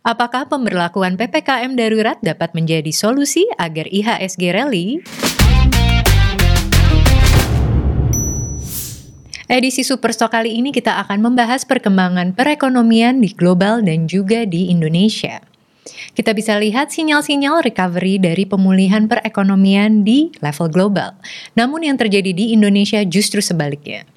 Apakah 0.00 0.48
pemberlakuan 0.48 1.20
PPKM 1.20 1.76
darurat 1.76 2.16
dapat 2.24 2.56
menjadi 2.56 2.88
solusi 2.88 3.44
agar 3.60 3.84
IHSG 3.92 4.42
rally? 4.56 5.04
Edisi 9.52 9.84
Superstock 9.84 10.32
kali 10.32 10.56
ini 10.56 10.72
kita 10.72 10.96
akan 11.04 11.28
membahas 11.28 11.68
perkembangan 11.68 12.32
perekonomian 12.32 13.20
di 13.20 13.36
global 13.36 13.84
dan 13.84 14.08
juga 14.08 14.48
di 14.48 14.72
Indonesia. 14.72 15.44
Kita 16.16 16.32
bisa 16.32 16.56
lihat 16.56 16.88
sinyal-sinyal 16.88 17.60
recovery 17.60 18.16
dari 18.16 18.48
pemulihan 18.48 19.04
perekonomian 19.04 20.08
di 20.08 20.32
level 20.40 20.72
global. 20.72 21.16
Namun 21.52 21.84
yang 21.84 22.00
terjadi 22.00 22.32
di 22.32 22.56
Indonesia 22.56 23.04
justru 23.04 23.44
sebaliknya. 23.44 24.08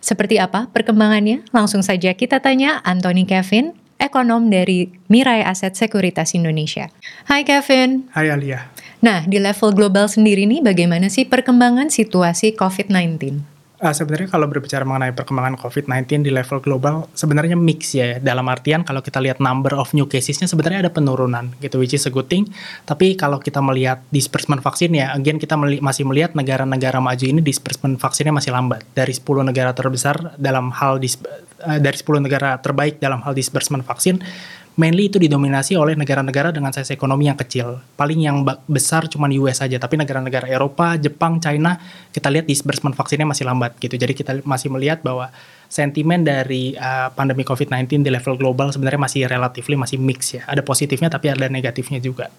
Seperti 0.00 0.40
apa 0.40 0.72
perkembangannya? 0.72 1.44
Langsung 1.52 1.84
saja 1.84 2.16
kita 2.16 2.40
tanya 2.40 2.80
Anthony 2.80 3.28
Kevin, 3.28 3.76
ekonom 4.00 4.48
dari 4.48 4.88
Mirai 5.12 5.44
Aset 5.44 5.76
Sekuritas 5.76 6.32
Indonesia. 6.32 6.88
Hai 7.28 7.44
Kevin. 7.44 8.08
Hai 8.16 8.32
Alia. 8.32 8.72
Nah, 9.04 9.24
di 9.28 9.36
level 9.36 9.76
global 9.76 10.08
sendiri 10.08 10.48
nih 10.48 10.64
bagaimana 10.64 11.12
sih 11.12 11.28
perkembangan 11.28 11.92
situasi 11.92 12.56
COVID-19? 12.56 13.59
Uh, 13.80 13.96
sebenarnya 13.96 14.28
kalau 14.28 14.44
berbicara 14.44 14.84
mengenai 14.84 15.16
perkembangan 15.16 15.56
COVID-19 15.56 16.20
di 16.20 16.28
level 16.28 16.60
global, 16.60 17.08
sebenarnya 17.16 17.56
mix 17.56 17.96
ya. 17.96 18.20
Dalam 18.20 18.44
artian 18.52 18.84
kalau 18.84 19.00
kita 19.00 19.24
lihat 19.24 19.40
number 19.40 19.72
of 19.72 19.96
new 19.96 20.04
casesnya 20.04 20.44
sebenarnya 20.44 20.84
ada 20.84 20.92
penurunan 20.92 21.48
gitu, 21.64 21.80
which 21.80 21.96
is 21.96 22.04
a 22.04 22.12
good 22.12 22.28
thing. 22.28 22.44
Tapi 22.84 23.16
kalau 23.16 23.40
kita 23.40 23.64
melihat 23.64 24.04
disbursement 24.12 24.60
vaksin 24.60 24.92
ya, 24.92 25.16
again 25.16 25.40
kita 25.40 25.56
meli 25.56 25.80
masih 25.80 26.04
melihat 26.04 26.36
negara-negara 26.36 27.00
maju 27.00 27.24
ini 27.24 27.40
disbursement 27.40 27.96
vaksinnya 27.96 28.36
masih 28.36 28.52
lambat. 28.52 28.84
Dari 28.92 29.16
10 29.16 29.48
negara 29.48 29.72
terbesar 29.72 30.36
dalam 30.36 30.68
hal 30.76 31.00
dis 31.00 31.16
uh, 31.64 31.80
dari 31.80 31.96
10 31.96 32.20
negara 32.20 32.60
terbaik 32.60 33.00
dalam 33.00 33.24
hal 33.24 33.32
disbursement 33.32 33.80
vaksin, 33.88 34.20
mainly 34.78 35.10
itu 35.10 35.18
didominasi 35.18 35.74
oleh 35.74 35.98
negara-negara 35.98 36.54
dengan 36.54 36.70
size 36.70 36.94
ekonomi 36.94 37.26
yang 37.26 37.38
kecil. 37.38 37.82
Paling 37.98 38.20
yang 38.22 38.46
besar 38.70 39.10
cuma 39.10 39.26
US 39.30 39.62
saja, 39.62 39.78
tapi 39.80 39.98
negara-negara 39.98 40.46
Eropa, 40.46 40.94
Jepang, 41.00 41.42
China, 41.42 41.78
kita 42.14 42.30
lihat 42.30 42.46
disbursement 42.46 42.94
vaksinnya 42.94 43.26
masih 43.26 43.46
lambat 43.48 43.74
gitu. 43.82 43.98
Jadi 43.98 44.12
kita 44.14 44.38
masih 44.46 44.70
melihat 44.70 45.02
bahwa 45.02 45.32
sentimen 45.70 46.26
dari 46.26 46.74
uh, 46.78 47.14
pandemi 47.14 47.46
COVID-19 47.46 48.02
di 48.02 48.10
level 48.10 48.34
global 48.38 48.74
sebenarnya 48.74 49.00
masih 49.00 49.20
relatif 49.26 49.66
masih 49.70 49.98
mix 50.02 50.34
ya. 50.34 50.42
Ada 50.46 50.62
positifnya 50.66 51.10
tapi 51.10 51.30
ada 51.30 51.46
negatifnya 51.46 52.02
juga. 52.02 52.30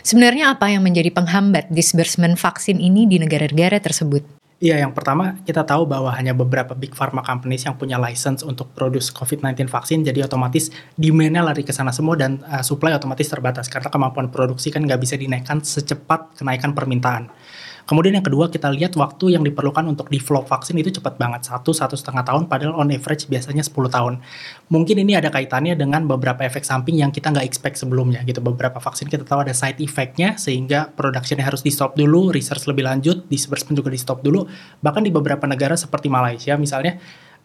Sebenarnya 0.00 0.56
apa 0.56 0.72
yang 0.72 0.80
menjadi 0.80 1.12
penghambat 1.12 1.68
disbursement 1.68 2.40
vaksin 2.40 2.80
ini 2.80 3.04
di 3.04 3.20
negara-negara 3.20 3.80
tersebut? 3.84 4.43
Iya, 4.64 4.80
yang 4.80 4.96
pertama 4.96 5.36
kita 5.44 5.60
tahu 5.60 5.84
bahwa 5.84 6.08
hanya 6.16 6.32
beberapa 6.32 6.72
big 6.72 6.96
pharma 6.96 7.20
companies 7.20 7.68
yang 7.68 7.76
punya 7.76 8.00
license 8.00 8.40
untuk 8.40 8.72
produce 8.72 9.12
COVID-19 9.12 9.68
vaksin, 9.68 10.00
jadi 10.00 10.24
otomatis 10.24 10.72
demand-nya 10.96 11.44
lari 11.44 11.68
ke 11.68 11.72
sana 11.76 11.92
semua 11.92 12.16
dan 12.16 12.40
uh, 12.48 12.64
supply 12.64 12.96
otomatis 12.96 13.28
terbatas 13.28 13.68
karena 13.68 13.92
kemampuan 13.92 14.32
produksi 14.32 14.72
kan 14.72 14.88
nggak 14.88 15.04
bisa 15.04 15.20
dinaikkan 15.20 15.60
secepat 15.60 16.40
kenaikan 16.40 16.72
permintaan. 16.72 17.28
Kemudian 17.84 18.16
yang 18.16 18.24
kedua 18.24 18.48
kita 18.48 18.72
lihat 18.72 18.96
waktu 18.96 19.36
yang 19.36 19.44
diperlukan 19.44 19.84
untuk 19.84 20.08
develop 20.08 20.48
vaksin 20.48 20.76
itu 20.80 20.88
cepat 20.88 21.20
banget, 21.20 21.44
satu 21.44 21.76
satu 21.76 21.92
setengah 21.94 22.24
tahun, 22.24 22.48
padahal 22.48 22.80
on 22.80 22.88
average 22.88 23.28
biasanya 23.28 23.60
10 23.60 23.92
tahun. 23.92 24.14
Mungkin 24.72 25.04
ini 25.04 25.12
ada 25.20 25.28
kaitannya 25.28 25.76
dengan 25.76 26.08
beberapa 26.08 26.40
efek 26.48 26.64
samping 26.64 26.96
yang 26.96 27.12
kita 27.12 27.28
nggak 27.28 27.44
expect 27.44 27.76
sebelumnya 27.76 28.24
gitu. 28.24 28.40
Beberapa 28.40 28.80
vaksin 28.80 29.12
kita 29.12 29.28
tahu 29.28 29.44
ada 29.44 29.52
side 29.52 29.84
effect-nya 29.84 30.40
sehingga 30.40 30.88
productionnya 30.96 31.44
harus 31.44 31.60
di 31.60 31.68
stop 31.68 31.92
dulu, 31.92 32.32
research 32.32 32.64
lebih 32.64 32.88
lanjut, 32.88 33.28
disbursement 33.28 33.76
juga 33.76 33.92
di 33.92 34.00
stop 34.00 34.24
dulu. 34.24 34.48
Bahkan 34.80 35.02
di 35.04 35.12
beberapa 35.12 35.44
negara 35.44 35.76
seperti 35.76 36.08
Malaysia 36.08 36.56
misalnya 36.56 36.96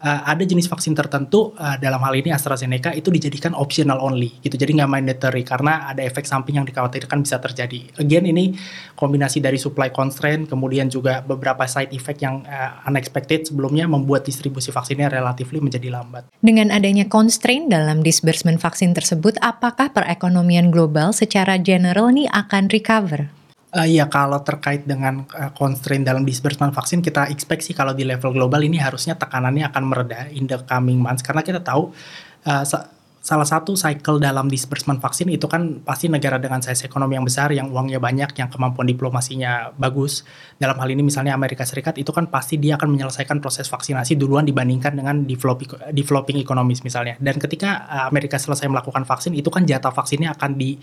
uh, 0.03 0.21
ada 0.27 0.43
jenis 0.43 0.67
vaksin 0.67 0.95
tertentu 0.95 1.51
uh, 1.55 1.75
dalam 1.79 1.99
hal 2.03 2.15
ini 2.15 2.31
AstraZeneca 2.31 2.95
itu 2.95 3.11
dijadikan 3.11 3.55
optional 3.55 3.99
only 3.99 4.39
gitu. 4.43 4.55
Jadi 4.55 4.79
nggak 4.79 4.89
mandatory 4.89 5.43
karena 5.43 5.91
ada 5.91 6.01
efek 6.03 6.25
samping 6.25 6.59
yang 6.59 6.67
dikhawatirkan 6.67 7.23
bisa 7.23 7.39
terjadi. 7.39 7.99
Again 7.99 8.25
ini 8.31 8.55
kombinasi 8.95 9.43
dari 9.43 9.59
supply 9.59 9.91
constraint 9.91 10.47
kemudian 10.47 10.87
juga 10.91 11.23
beberapa 11.23 11.67
side 11.67 11.91
effect 11.95 12.19
yang 12.23 12.43
uh, 12.47 12.83
unexpected 12.87 13.47
sebelumnya 13.47 13.87
membuat 13.87 14.27
distribusi 14.27 14.71
vaksinnya 14.71 15.11
relatif 15.11 15.51
menjadi 15.51 15.89
lambat. 15.89 16.29
Dengan 16.39 16.69
adanya 16.69 17.09
constraint 17.09 17.73
dalam 17.73 18.05
disbursement 18.05 18.61
vaksin 18.61 18.93
tersebut 18.93 19.35
apakah 19.41 19.89
perekonomian 19.91 20.69
global 20.69 21.11
secara 21.11 21.57
general 21.57 22.13
ini 22.13 22.29
akan 22.29 22.69
recover 22.69 23.38
Uh, 23.69 23.85
ya 23.85 24.09
kalau 24.09 24.41
terkait 24.41 24.89
dengan 24.89 25.29
uh, 25.29 25.53
constraint 25.53 26.01
dalam 26.01 26.25
disbursement 26.25 26.73
vaksin 26.73 27.05
kita 27.05 27.29
expect 27.29 27.61
sih 27.61 27.77
kalau 27.77 27.93
di 27.93 28.01
level 28.01 28.33
global 28.33 28.65
ini 28.65 28.81
harusnya 28.81 29.13
tekanannya 29.13 29.69
akan 29.69 29.83
mereda 29.85 30.25
in 30.33 30.49
the 30.49 30.57
coming 30.65 30.97
months. 30.97 31.21
Karena 31.21 31.45
kita 31.45 31.61
tahu 31.61 31.93
uh, 32.49 32.63
salah 33.19 33.43
satu 33.43 33.75
cycle 33.75 34.15
dalam 34.17 34.47
disbursement 34.47 35.03
vaksin 35.03 35.27
itu 35.27 35.43
kan 35.51 35.83
pasti 35.83 36.07
negara 36.07 36.39
dengan 36.39 36.63
size 36.63 36.87
ekonomi 36.87 37.19
yang 37.19 37.27
besar, 37.27 37.51
yang 37.51 37.67
uangnya 37.67 37.99
banyak, 37.99 38.31
yang 38.39 38.47
kemampuan 38.47 38.87
diplomasinya 38.87 39.75
bagus. 39.75 40.23
Dalam 40.55 40.79
hal 40.79 40.87
ini 40.87 41.03
misalnya 41.03 41.35
Amerika 41.35 41.67
Serikat 41.67 41.99
itu 41.99 42.15
kan 42.15 42.31
pasti 42.31 42.55
dia 42.55 42.79
akan 42.79 42.87
menyelesaikan 42.95 43.43
proses 43.43 43.67
vaksinasi 43.67 44.15
duluan 44.15 44.47
dibandingkan 44.47 44.95
dengan 44.95 45.27
developing, 45.27 45.91
developing 45.91 46.39
ekonomis 46.39 46.79
misalnya. 46.81 47.19
Dan 47.19 47.37
ketika 47.43 47.85
eh, 47.91 48.03
Amerika 48.07 48.39
selesai 48.39 48.71
melakukan 48.71 49.03
vaksin, 49.03 49.35
itu 49.35 49.51
kan 49.51 49.67
jatah 49.67 49.91
vaksinnya 49.91 50.31
akan 50.39 50.55
di 50.55 50.79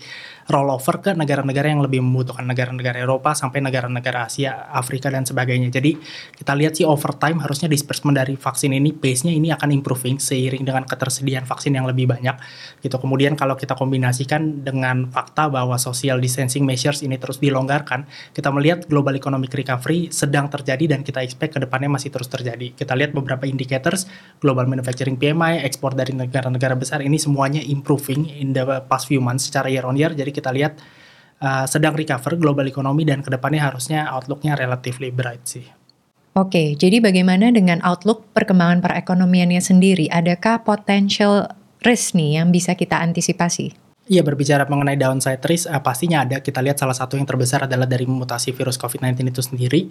roll 0.53 0.69
over 0.69 1.01
ke 1.01 1.17
negara-negara 1.17 1.73
yang 1.73 1.81
lebih 1.81 2.05
membutuhkan, 2.05 2.45
negara-negara 2.45 3.01
Eropa 3.01 3.33
sampai 3.33 3.65
negara-negara 3.65 4.29
Asia, 4.29 4.69
Afrika 4.69 5.09
dan 5.09 5.25
sebagainya. 5.25 5.73
Jadi 5.73 5.97
kita 6.37 6.53
lihat 6.53 6.77
sih 6.77 6.85
over 6.85 7.17
time 7.17 7.41
harusnya 7.41 7.65
disbursement 7.65 8.13
dari 8.13 8.37
vaksin 8.37 8.77
ini 8.77 8.93
pace-nya 8.93 9.33
ini 9.33 9.49
akan 9.49 9.73
improving 9.73 10.21
seiring 10.21 10.61
dengan 10.61 10.85
ketersediaan 10.85 11.49
vaksin 11.49 11.73
yang 11.73 11.89
lebih 11.89 12.05
banyak 12.05 12.26
banyak 12.27 12.35
gitu. 12.83 12.95
Kemudian 12.99 13.39
kalau 13.39 13.55
kita 13.55 13.79
kombinasikan 13.79 14.67
dengan 14.67 15.07
fakta 15.07 15.47
bahwa 15.47 15.79
social 15.79 16.19
distancing 16.19 16.67
measures 16.67 16.99
ini 16.99 17.15
terus 17.15 17.39
dilonggarkan, 17.39 18.03
kita 18.35 18.51
melihat 18.51 18.83
global 18.91 19.15
economic 19.15 19.55
recovery 19.55 20.11
sedang 20.11 20.51
terjadi 20.51 20.97
dan 20.97 21.07
kita 21.07 21.23
expect 21.23 21.55
ke 21.55 21.59
depannya 21.63 21.87
masih 21.87 22.11
terus 22.11 22.27
terjadi. 22.27 22.75
Kita 22.75 22.91
lihat 22.99 23.15
beberapa 23.15 23.47
indicators, 23.47 24.11
global 24.43 24.67
manufacturing 24.67 25.15
PMI, 25.15 25.63
ekspor 25.63 25.95
dari 25.95 26.11
negara-negara 26.11 26.75
besar 26.75 26.99
ini 26.99 27.15
semuanya 27.15 27.63
improving 27.63 28.27
in 28.27 28.51
the 28.51 28.83
past 28.91 29.07
few 29.07 29.23
months 29.23 29.47
secara 29.47 29.71
year 29.71 29.87
on 29.87 29.95
year. 29.95 30.11
Jadi 30.11 30.35
kita 30.35 30.51
lihat 30.51 30.75
uh, 31.39 31.63
sedang 31.63 31.95
recover 31.95 32.35
global 32.35 32.67
economy 32.67 33.07
dan 33.07 33.23
ke 33.23 33.31
depannya 33.31 33.63
harusnya 33.63 34.11
outlooknya 34.11 34.59
relatively 34.59 35.09
bright 35.13 35.47
sih. 35.47 35.65
Oke, 36.37 36.77
jadi 36.77 37.01
bagaimana 37.01 37.49
dengan 37.49 37.81
outlook 37.81 38.29
perkembangan 38.37 38.85
perekonomiannya 38.85 39.57
sendiri? 39.57 40.05
Adakah 40.13 40.61
potential 40.61 41.49
risk 41.83 42.17
nih 42.17 42.41
yang 42.41 42.49
bisa 42.49 42.73
kita 42.73 43.01
antisipasi? 43.01 43.87
Iya 44.07 44.23
berbicara 44.23 44.63
mengenai 44.71 44.95
downside 44.95 45.43
risk 45.43 45.67
uh, 45.67 45.83
pastinya 45.83 46.23
ada 46.23 46.39
kita 46.39 46.63
lihat 46.63 46.79
salah 46.79 46.95
satu 46.95 47.19
yang 47.19 47.27
terbesar 47.27 47.67
adalah 47.67 47.83
dari 47.83 48.07
mutasi 48.07 48.55
virus 48.55 48.79
COVID-19 48.79 49.35
itu 49.35 49.43
sendiri. 49.43 49.81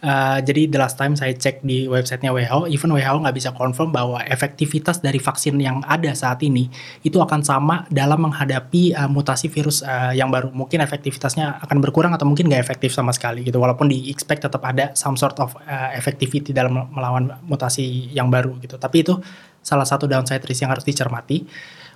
Uh, 0.00 0.40
jadi 0.40 0.64
the 0.64 0.80
last 0.80 0.96
time 0.96 1.12
saya 1.12 1.36
cek 1.36 1.60
di 1.60 1.84
websitenya 1.84 2.32
WHO, 2.32 2.72
even 2.72 2.88
WHO 2.88 3.20
nggak 3.20 3.36
bisa 3.36 3.52
confirm 3.52 3.92
bahwa 3.92 4.24
efektivitas 4.24 5.04
dari 5.04 5.20
vaksin 5.20 5.60
yang 5.60 5.84
ada 5.84 6.08
saat 6.16 6.40
ini 6.40 6.72
itu 7.04 7.20
akan 7.20 7.44
sama 7.44 7.84
dalam 7.92 8.24
menghadapi 8.24 8.96
uh, 8.96 9.12
mutasi 9.12 9.52
virus 9.52 9.84
uh, 9.84 10.16
yang 10.16 10.32
baru. 10.32 10.48
Mungkin 10.56 10.80
efektivitasnya 10.80 11.60
akan 11.60 11.84
berkurang 11.84 12.16
atau 12.16 12.24
mungkin 12.24 12.48
nggak 12.48 12.64
efektif 12.64 12.96
sama 12.96 13.12
sekali 13.12 13.44
gitu. 13.44 13.60
Walaupun 13.60 13.92
di 13.92 14.08
expect 14.08 14.48
tetap 14.48 14.64
ada 14.64 14.96
some 14.96 15.20
sort 15.20 15.36
of 15.36 15.52
uh, 15.68 15.92
effectivity 15.92 16.56
dalam 16.56 16.88
melawan 16.96 17.36
mutasi 17.44 18.08
yang 18.16 18.32
baru 18.32 18.56
gitu. 18.64 18.80
Tapi 18.80 19.04
itu 19.04 19.20
salah 19.60 19.84
satu 19.84 20.08
downside 20.08 20.40
risk 20.48 20.64
yang 20.64 20.72
harus 20.72 20.88
dicermati. 20.88 21.44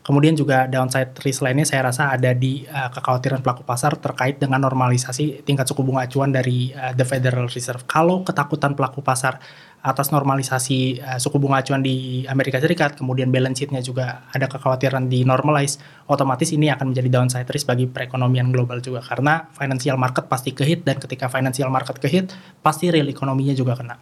Kemudian 0.04 0.37
juga 0.37 0.69
downside 0.69 1.16
risk 1.25 1.41
lainnya 1.41 1.65
saya 1.65 1.88
rasa 1.88 2.12
ada 2.12 2.37
di 2.37 2.69
uh, 2.69 2.92
kekhawatiran 2.92 3.41
pelaku 3.41 3.65
pasar 3.65 3.97
terkait 3.97 4.37
dengan 4.37 4.60
normalisasi 4.60 5.41
tingkat 5.48 5.65
suku 5.65 5.81
bunga 5.81 6.04
acuan 6.04 6.28
dari 6.28 6.76
uh, 6.76 6.92
the 6.92 7.09
Federal 7.09 7.48
Reserve. 7.48 7.88
Kalau 7.88 8.20
ketakutan 8.20 8.76
pelaku 8.76 9.00
pasar 9.00 9.41
atas 9.81 10.12
normalisasi 10.12 11.00
uh, 11.00 11.16
suku 11.16 11.41
bunga 11.41 11.65
acuan 11.65 11.81
di 11.81 12.28
Amerika 12.28 12.60
Serikat, 12.60 13.00
kemudian 13.00 13.32
balance 13.32 13.65
sheet-nya 13.65 13.81
juga 13.81 14.28
ada 14.28 14.44
kekhawatiran 14.44 15.09
di 15.09 15.25
normalize, 15.25 15.81
otomatis 16.04 16.53
ini 16.53 16.69
akan 16.69 16.92
menjadi 16.92 17.09
downside 17.09 17.48
risk 17.48 17.65
bagi 17.65 17.89
perekonomian 17.89 18.53
global 18.53 18.84
juga 18.84 19.00
karena 19.00 19.48
financial 19.57 19.97
market 19.97 20.28
pasti 20.28 20.53
kehit 20.53 20.84
dan 20.84 21.00
ketika 21.00 21.33
financial 21.33 21.72
market 21.72 21.97
kehit 21.97 22.28
pasti 22.60 22.92
real 22.92 23.09
ekonominya 23.09 23.57
juga 23.57 23.72
kena. 23.72 23.97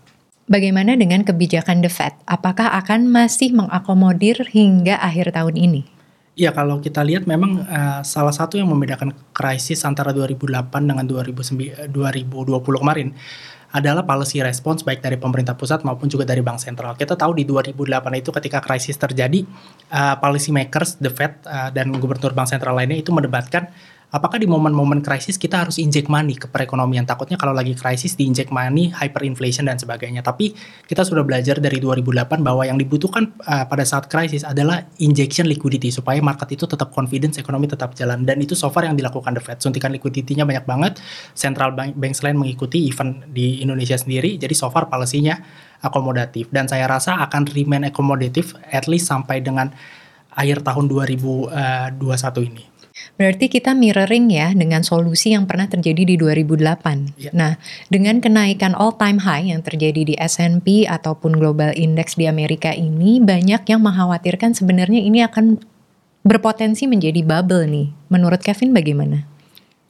Bagaimana 0.51 0.99
dengan 0.99 1.23
kebijakan 1.23 1.87
The 1.87 1.91
Fed? 1.91 2.19
Apakah 2.27 2.75
akan 2.83 3.07
masih 3.07 3.55
mengakomodir 3.55 4.43
hingga 4.51 4.99
akhir 4.99 5.39
tahun 5.39 5.55
ini? 5.55 5.83
Ya 6.35 6.51
kalau 6.51 6.83
kita 6.83 7.05
lihat 7.05 7.29
memang 7.29 7.63
uh, 7.63 8.01
salah 8.03 8.33
satu 8.33 8.59
yang 8.59 8.67
membedakan 8.67 9.15
krisis 9.37 9.85
antara 9.85 10.11
2008 10.11 10.67
dengan 10.83 11.05
2020 11.07 11.93
kemarin 12.83 13.13
adalah 13.73 14.05
policy 14.05 14.45
response 14.45 14.85
baik 14.85 15.01
dari 15.01 15.17
pemerintah 15.17 15.57
pusat 15.57 15.81
maupun 15.87 16.11
juga 16.11 16.29
dari 16.29 16.45
bank 16.45 16.61
sentral. 16.61 16.93
Kita 16.99 17.17
tahu 17.17 17.33
di 17.39 17.45
2008 17.49 17.79
itu 18.21 18.31
ketika 18.35 18.59
krisis 18.61 18.99
terjadi, 18.99 19.47
uh, 19.95 20.17
policy 20.21 20.51
makers, 20.51 20.99
the 20.99 21.09
Fed 21.09 21.39
uh, 21.47 21.71
dan 21.73 21.89
gubernur 21.97 22.35
bank 22.37 22.51
sentral 22.53 22.77
lainnya 22.77 23.01
itu 23.01 23.15
mendebatkan 23.15 23.73
apakah 24.13 24.37
di 24.37 24.45
momen-momen 24.45 25.01
krisis 25.01 25.41
kita 25.41 25.65
harus 25.65 25.81
inject 25.81 26.13
money 26.13 26.37
ke 26.37 26.45
perekonomian? 26.45 27.09
Takutnya 27.09 27.41
kalau 27.41 27.57
lagi 27.57 27.73
krisis 27.73 28.13
di 28.13 28.29
inject 28.29 28.53
money, 28.53 28.93
hyperinflation 28.93 29.65
dan 29.65 29.81
sebagainya. 29.81 30.21
Tapi 30.21 30.53
kita 30.85 31.03
sudah 31.03 31.25
belajar 31.25 31.57
dari 31.59 31.81
2008 31.81 32.45
bahwa 32.45 32.69
yang 32.69 32.77
dibutuhkan 32.77 33.33
uh, 33.49 33.65
pada 33.65 33.83
saat 33.89 34.13
krisis 34.13 34.45
adalah 34.45 34.85
injection 35.01 35.49
liquidity 35.49 35.89
supaya 35.89 36.21
market 36.21 36.53
itu 36.53 36.69
tetap 36.69 36.93
confidence, 36.93 37.41
ekonomi 37.41 37.65
tetap 37.67 37.97
jalan. 37.97 38.29
Dan 38.29 38.45
itu 38.45 38.53
so 38.53 38.69
far 38.69 38.85
yang 38.85 38.95
dilakukan 38.95 39.33
The 39.33 39.43
Fed. 39.43 39.59
Suntikan 39.65 39.91
liquidity-nya 39.97 40.45
banyak 40.45 40.69
banget. 40.69 41.01
Central 41.33 41.73
bank, 41.73 41.97
bank 41.97 42.13
selain 42.13 42.37
mengikuti 42.37 42.85
event 42.85 43.25
di 43.33 43.65
Indonesia 43.65 43.97
sendiri. 43.97 44.37
Jadi 44.37 44.53
so 44.53 44.69
far 44.69 44.93
policy-nya 44.93 45.41
akomodatif. 45.81 46.53
Dan 46.53 46.69
saya 46.69 46.85
rasa 46.85 47.17
akan 47.25 47.49
remain 47.49 47.89
akomodatif 47.89 48.61
at 48.69 48.85
least 48.93 49.09
sampai 49.09 49.41
dengan 49.41 49.73
akhir 50.33 50.65
tahun 50.65 50.89
2021 50.89 51.49
eh, 51.53 52.45
ini. 52.45 52.72
Berarti 53.17 53.49
kita 53.49 53.73
mirroring 53.73 54.29
ya 54.31 54.53
dengan 54.53 54.85
solusi 54.87 55.33
yang 55.33 55.49
pernah 55.49 55.67
terjadi 55.67 56.05
di 56.05 56.15
2008. 56.21 57.19
Ya. 57.21 57.31
Nah, 57.33 57.53
dengan 57.89 58.21
kenaikan 58.21 58.77
all 58.77 58.95
time 58.97 59.21
high 59.21 59.51
yang 59.51 59.65
terjadi 59.65 60.03
di 60.07 60.15
S&P 60.17 60.87
ataupun 60.87 61.37
global 61.37 61.73
index 61.75 62.15
di 62.15 62.29
Amerika 62.29 62.73
ini 62.73 63.19
banyak 63.19 63.65
yang 63.67 63.81
mengkhawatirkan 63.83 64.53
sebenarnya 64.53 65.01
ini 65.03 65.25
akan 65.25 65.61
berpotensi 66.23 66.87
menjadi 66.87 67.21
bubble 67.27 67.67
nih. 67.67 67.89
Menurut 68.09 68.41
Kevin 68.41 68.71
bagaimana? 68.71 69.27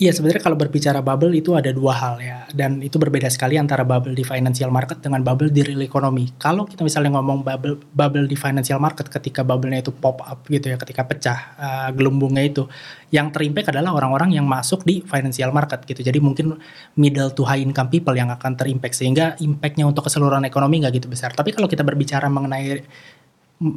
Iya 0.01 0.11
sebenarnya 0.17 0.43
kalau 0.43 0.57
berbicara 0.57 1.05
bubble 1.05 1.31
itu 1.37 1.53
ada 1.53 1.69
dua 1.69 1.93
hal 1.95 2.17
ya 2.19 2.49
dan 2.57 2.81
itu 2.81 2.97
berbeda 2.97 3.29
sekali 3.29 3.61
antara 3.61 3.85
bubble 3.85 4.17
di 4.17 4.25
financial 4.25 4.73
market 4.73 5.05
dengan 5.05 5.21
bubble 5.21 5.53
di 5.53 5.61
real 5.63 5.85
economy. 5.85 6.33
Kalau 6.41 6.65
kita 6.65 6.81
misalnya 6.81 7.21
ngomong 7.21 7.45
bubble 7.45 7.77
bubble 7.93 8.25
di 8.25 8.35
financial 8.35 8.81
market 8.81 9.13
ketika 9.13 9.45
bubble-nya 9.45 9.85
itu 9.85 9.93
pop 9.93 10.25
up 10.25 10.49
gitu 10.49 10.73
ya 10.73 10.81
ketika 10.81 11.05
pecah 11.07 11.39
uh, 11.55 11.89
gelembungnya 11.93 12.43
itu 12.43 12.67
yang 13.13 13.31
terimpact 13.31 13.71
adalah 13.71 13.93
orang-orang 13.93 14.33
yang 14.33 14.49
masuk 14.49 14.83
di 14.83 15.05
financial 15.05 15.53
market 15.53 15.85
gitu. 15.85 16.01
Jadi 16.01 16.19
mungkin 16.19 16.57
middle 16.97 17.31
to 17.37 17.45
high 17.45 17.61
income 17.61 17.93
people 17.93 18.17
yang 18.17 18.33
akan 18.33 18.57
terimpact 18.57 18.97
sehingga 18.97 19.37
impactnya 19.45 19.85
untuk 19.85 20.09
keseluruhan 20.09 20.43
ekonomi 20.49 20.83
nggak 20.83 20.99
gitu 20.99 21.07
besar. 21.13 21.37
Tapi 21.37 21.53
kalau 21.53 21.69
kita 21.69 21.85
berbicara 21.85 22.33
mengenai 22.33 22.81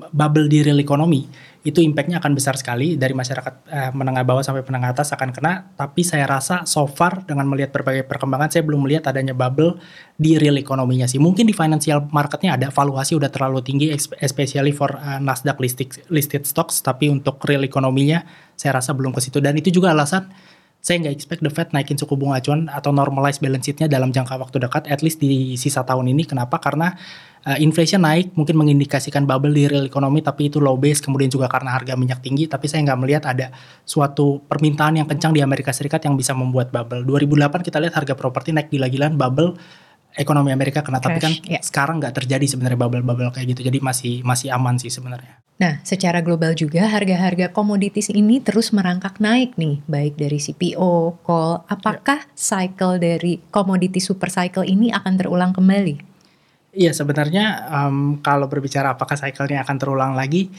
bubble 0.10 0.50
di 0.50 0.66
real 0.66 0.82
economy 0.82 1.30
itu 1.66 1.82
impactnya 1.82 2.22
akan 2.22 2.38
besar 2.38 2.54
sekali 2.62 2.94
dari 2.94 3.18
masyarakat 3.18 3.54
eh, 3.66 3.90
menengah 3.90 4.22
bawah 4.22 4.46
sampai 4.46 4.62
menengah 4.62 4.94
atas 4.94 5.10
akan 5.18 5.34
kena. 5.34 5.74
Tapi 5.74 6.06
saya 6.06 6.30
rasa 6.30 6.62
so 6.70 6.86
far 6.86 7.26
dengan 7.26 7.50
melihat 7.50 7.74
berbagai 7.74 8.06
perkembangan 8.06 8.54
saya 8.54 8.62
belum 8.62 8.86
melihat 8.86 9.10
adanya 9.10 9.34
bubble 9.34 9.82
di 10.14 10.38
real 10.38 10.62
ekonominya 10.62 11.10
sih. 11.10 11.18
Mungkin 11.18 11.50
di 11.50 11.58
financial 11.58 12.06
marketnya 12.14 12.54
ada 12.54 12.70
valuasi 12.70 13.18
udah 13.18 13.34
terlalu 13.34 13.66
tinggi 13.66 13.90
especially 14.22 14.78
for 14.78 14.94
uh, 14.94 15.18
Nasdaq 15.18 15.58
listed 15.58 15.90
listed 16.14 16.46
stocks. 16.46 16.86
Tapi 16.86 17.10
untuk 17.10 17.42
real 17.50 17.66
ekonominya 17.66 18.22
saya 18.54 18.78
rasa 18.78 18.94
belum 18.94 19.10
ke 19.10 19.26
situ. 19.26 19.42
Dan 19.42 19.58
itu 19.58 19.74
juga 19.74 19.90
alasan 19.90 20.30
saya 20.86 21.02
nggak 21.02 21.16
expect 21.18 21.42
the 21.42 21.50
Fed 21.50 21.74
naikin 21.74 21.98
suku 21.98 22.14
bunga 22.14 22.38
acuan 22.38 22.70
atau 22.70 22.94
normalize 22.94 23.42
balance 23.42 23.66
sheet-nya 23.66 23.90
dalam 23.90 24.14
jangka 24.14 24.38
waktu 24.38 24.62
dekat, 24.62 24.86
at 24.86 25.02
least 25.02 25.18
di 25.18 25.58
sisa 25.58 25.82
tahun 25.82 26.14
ini. 26.14 26.30
Kenapa? 26.30 26.62
Karena 26.62 26.94
uh, 27.42 27.58
inflation 27.58 28.06
naik, 28.06 28.38
mungkin 28.38 28.54
mengindikasikan 28.54 29.26
bubble 29.26 29.50
di 29.50 29.66
real 29.66 29.90
economy, 29.90 30.22
tapi 30.22 30.54
itu 30.54 30.62
low 30.62 30.78
base, 30.78 31.02
kemudian 31.02 31.34
juga 31.34 31.50
karena 31.50 31.74
harga 31.74 31.98
minyak 31.98 32.22
tinggi, 32.22 32.46
tapi 32.46 32.70
saya 32.70 32.86
nggak 32.86 33.00
melihat 33.02 33.24
ada 33.26 33.50
suatu 33.82 34.46
permintaan 34.46 35.02
yang 35.02 35.10
kencang 35.10 35.34
di 35.34 35.42
Amerika 35.42 35.74
Serikat 35.74 36.06
yang 36.06 36.14
bisa 36.14 36.38
membuat 36.38 36.70
bubble. 36.70 37.02
2008 37.02 37.66
kita 37.66 37.82
lihat 37.82 37.98
harga 37.98 38.14
properti 38.14 38.54
naik 38.54 38.70
gila-gilaan, 38.70 39.18
bubble 39.18 39.58
ekonomi 40.16 40.50
Amerika 40.56 40.82
kena 40.82 41.04
Crash, 41.04 41.06
tapi 41.06 41.20
kan 41.20 41.34
yeah. 41.46 41.62
sekarang 41.62 42.00
nggak 42.00 42.16
terjadi 42.16 42.46
sebenarnya 42.48 42.80
bubble-bubble 42.80 43.32
kayak 43.36 43.56
gitu 43.56 43.68
jadi 43.68 43.80
masih 43.84 44.24
masih 44.24 44.50
aman 44.56 44.80
sih 44.80 44.90
sebenarnya. 44.90 45.44
Nah, 45.56 45.80
secara 45.88 46.20
global 46.20 46.52
juga 46.52 46.84
harga-harga 46.84 47.48
komoditis 47.48 48.12
ini 48.12 48.44
terus 48.44 48.76
merangkak 48.76 49.24
naik 49.24 49.56
nih, 49.56 49.80
baik 49.88 50.20
dari 50.20 50.36
CPO, 50.36 51.24
coal. 51.24 51.64
Apakah 51.72 52.28
yeah. 52.28 52.36
cycle 52.36 53.00
dari 53.00 53.40
komoditi 53.52 54.04
super 54.04 54.28
cycle 54.28 54.68
ini 54.68 54.92
akan 54.92 55.14
terulang 55.16 55.56
kembali? 55.56 56.16
Iya, 56.76 56.92
sebenarnya 56.92 57.72
um, 57.72 58.20
kalau 58.20 58.52
berbicara 58.52 59.00
apakah 59.00 59.16
cycle-nya 59.16 59.64
akan 59.64 59.78
terulang 59.80 60.12
lagi, 60.12 60.52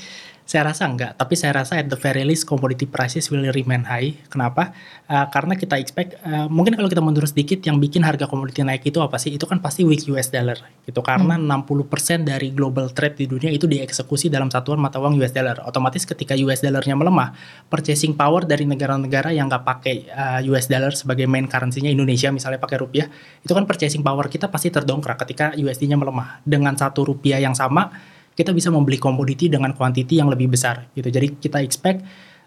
saya 0.46 0.62
rasa 0.70 0.86
enggak, 0.86 1.18
tapi 1.18 1.34
saya 1.34 1.58
rasa 1.58 1.82
at 1.82 1.90
the 1.90 1.98
very 1.98 2.22
least 2.22 2.46
commodity 2.46 2.86
prices 2.86 3.26
will 3.34 3.42
remain 3.50 3.82
high. 3.82 4.14
Kenapa? 4.30 4.70
Uh, 5.10 5.26
karena 5.26 5.58
kita 5.58 5.74
expect 5.74 6.22
uh, 6.22 6.46
mungkin 6.46 6.78
kalau 6.78 6.86
kita 6.86 7.02
mundur 7.02 7.26
sedikit 7.26 7.58
yang 7.66 7.82
bikin 7.82 8.06
harga 8.06 8.30
komoditi 8.30 8.62
naik 8.62 8.86
itu 8.86 9.02
apa 9.02 9.18
sih? 9.18 9.34
Itu 9.34 9.50
kan 9.50 9.58
pasti 9.58 9.82
weak 9.82 10.06
US 10.14 10.30
dollar 10.30 10.54
gitu. 10.86 11.02
Karena 11.02 11.34
hmm. 11.34 11.66
60% 11.66 12.22
dari 12.22 12.54
global 12.54 12.94
trade 12.94 13.18
di 13.18 13.26
dunia 13.26 13.50
itu 13.50 13.66
dieksekusi 13.66 14.30
dalam 14.30 14.46
satuan 14.46 14.78
mata 14.78 15.02
uang 15.02 15.18
US 15.18 15.34
dollar. 15.34 15.66
Otomatis 15.66 16.06
ketika 16.06 16.38
US 16.38 16.62
dollarnya 16.62 16.94
melemah, 16.94 17.34
purchasing 17.66 18.14
power 18.14 18.46
dari 18.46 18.70
negara-negara 18.70 19.34
yang 19.34 19.50
nggak 19.50 19.66
pakai 19.66 19.96
uh, 20.14 20.40
US 20.54 20.70
dollar 20.70 20.94
sebagai 20.94 21.26
main 21.26 21.50
currency-nya 21.50 21.90
Indonesia 21.90 22.30
misalnya 22.30 22.62
pakai 22.62 22.78
rupiah, 22.78 23.10
itu 23.42 23.50
kan 23.50 23.66
purchasing 23.66 24.06
power 24.06 24.30
kita 24.30 24.46
pasti 24.46 24.70
terdongkrak 24.70 25.26
ketika 25.26 25.58
USD-nya 25.58 25.98
melemah. 25.98 26.38
Dengan 26.46 26.78
satu 26.78 27.02
rupiah 27.02 27.42
yang 27.42 27.58
sama 27.58 28.14
kita 28.36 28.52
bisa 28.52 28.68
membeli 28.68 29.00
komoditi 29.00 29.48
dengan 29.48 29.72
kuantiti 29.72 30.20
yang 30.20 30.28
lebih 30.28 30.52
besar 30.52 30.92
gitu. 30.92 31.08
Jadi 31.08 31.40
kita 31.40 31.64
expect 31.64 32.04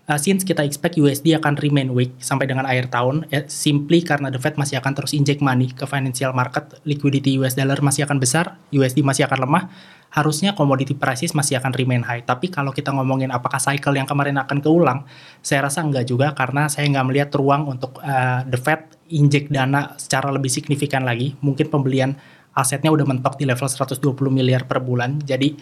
uh, 0.10 0.18
since 0.22 0.42
kita 0.42 0.66
expect 0.66 0.98
USD 0.98 1.34
akan 1.38 1.58
remain 1.62 1.90
weak 1.94 2.18
sampai 2.22 2.50
dengan 2.50 2.66
akhir 2.66 2.94
tahun 2.94 3.30
ya, 3.30 3.46
simply 3.50 4.06
karena 4.06 4.34
the 4.34 4.42
Fed 4.42 4.58
masih 4.58 4.82
akan 4.82 4.94
terus 4.98 5.14
inject 5.18 5.42
money 5.42 5.74
ke 5.74 5.86
financial 5.86 6.34
market, 6.34 6.78
liquidity 6.86 7.38
US 7.42 7.54
dollar 7.54 7.82
masih 7.82 8.10
akan 8.10 8.18
besar, 8.18 8.58
USD 8.70 9.06
masih 9.06 9.26
akan 9.26 9.50
lemah, 9.50 9.64
harusnya 10.10 10.58
commodity 10.58 10.98
prices 10.98 11.38
masih 11.38 11.62
akan 11.62 11.74
remain 11.78 12.02
high. 12.02 12.26
Tapi 12.26 12.50
kalau 12.50 12.74
kita 12.74 12.90
ngomongin 12.90 13.30
apakah 13.30 13.62
cycle 13.62 13.94
yang 13.94 14.10
kemarin 14.10 14.42
akan 14.42 14.58
keulang, 14.62 15.06
saya 15.46 15.70
rasa 15.70 15.86
enggak 15.86 16.10
juga 16.10 16.34
karena 16.34 16.66
saya 16.70 16.90
nggak 16.90 17.06
melihat 17.06 17.30
ruang 17.38 17.70
untuk 17.70 18.02
uh, 18.02 18.42
the 18.50 18.58
Fed 18.58 18.90
inject 19.10 19.50
dana 19.50 19.94
secara 19.98 20.34
lebih 20.34 20.50
signifikan 20.50 21.06
lagi. 21.06 21.38
Mungkin 21.42 21.70
pembelian 21.70 22.18
asetnya 22.60 22.92
udah 22.92 23.08
mentok 23.08 23.40
di 23.40 23.48
level 23.48 23.66
120 23.66 24.04
miliar 24.30 24.68
per 24.68 24.84
bulan. 24.84 25.18
Jadi 25.24 25.56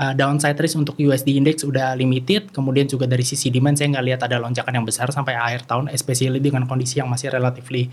uh, 0.00 0.12
downside 0.16 0.58
risk 0.58 0.80
untuk 0.80 0.96
USD 0.98 1.36
index 1.36 1.62
udah 1.62 1.94
limited. 1.94 2.50
Kemudian 2.50 2.88
juga 2.88 3.04
dari 3.06 3.22
sisi 3.22 3.52
demand 3.52 3.78
saya 3.78 3.94
nggak 3.94 4.06
lihat 4.10 4.20
ada 4.26 4.42
lonjakan 4.42 4.82
yang 4.82 4.86
besar 4.88 5.12
sampai 5.14 5.36
akhir 5.36 5.68
tahun, 5.68 5.92
especially 5.92 6.42
dengan 6.42 6.64
kondisi 6.64 6.98
yang 6.98 7.06
masih 7.06 7.30
relatively 7.30 7.92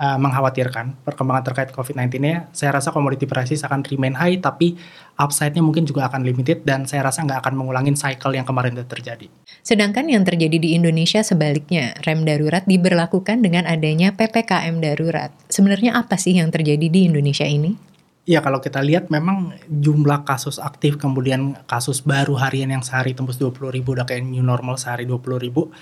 uh, 0.00 0.16
mengkhawatirkan 0.16 1.04
perkembangan 1.04 1.44
terkait 1.52 1.70
COVID-19-nya. 1.76 2.48
Saya 2.56 2.70
rasa 2.80 2.88
commodity 2.94 3.28
prices 3.28 3.60
akan 3.66 3.84
remain 3.84 4.16
high, 4.16 4.40
tapi 4.40 4.80
upside-nya 5.20 5.60
mungkin 5.60 5.84
juga 5.84 6.08
akan 6.08 6.24
limited 6.24 6.64
dan 6.64 6.88
saya 6.88 7.04
rasa 7.04 7.22
nggak 7.26 7.44
akan 7.44 7.54
mengulangin 7.60 7.94
cycle 7.94 8.32
yang 8.32 8.48
kemarin 8.48 8.72
terjadi. 8.80 9.28
Sedangkan 9.60 10.08
yang 10.08 10.24
terjadi 10.24 10.56
di 10.56 10.72
Indonesia 10.72 11.20
sebaliknya, 11.20 11.92
rem 12.08 12.24
darurat 12.24 12.64
diberlakukan 12.64 13.44
dengan 13.44 13.68
adanya 13.68 14.16
PPKM 14.16 14.80
darurat. 14.80 15.30
Sebenarnya 15.52 16.00
apa 16.00 16.16
sih 16.16 16.40
yang 16.40 16.48
terjadi 16.48 16.88
di 16.88 17.04
Indonesia 17.04 17.44
ini? 17.44 17.89
Ya 18.28 18.44
kalau 18.44 18.60
kita 18.60 18.84
lihat 18.84 19.08
memang 19.08 19.56
jumlah 19.66 20.28
kasus 20.28 20.60
aktif 20.60 21.00
kemudian 21.00 21.56
kasus 21.64 22.04
baru 22.04 22.36
harian 22.36 22.68
yang 22.68 22.84
sehari 22.84 23.16
tembus 23.16 23.40
20 23.40 23.72
ribu 23.72 23.96
udah 23.96 24.04
kayak 24.04 24.22
new 24.22 24.44
normal 24.44 24.76
sehari 24.76 25.08
20 25.08 25.40
ribu. 25.40 25.72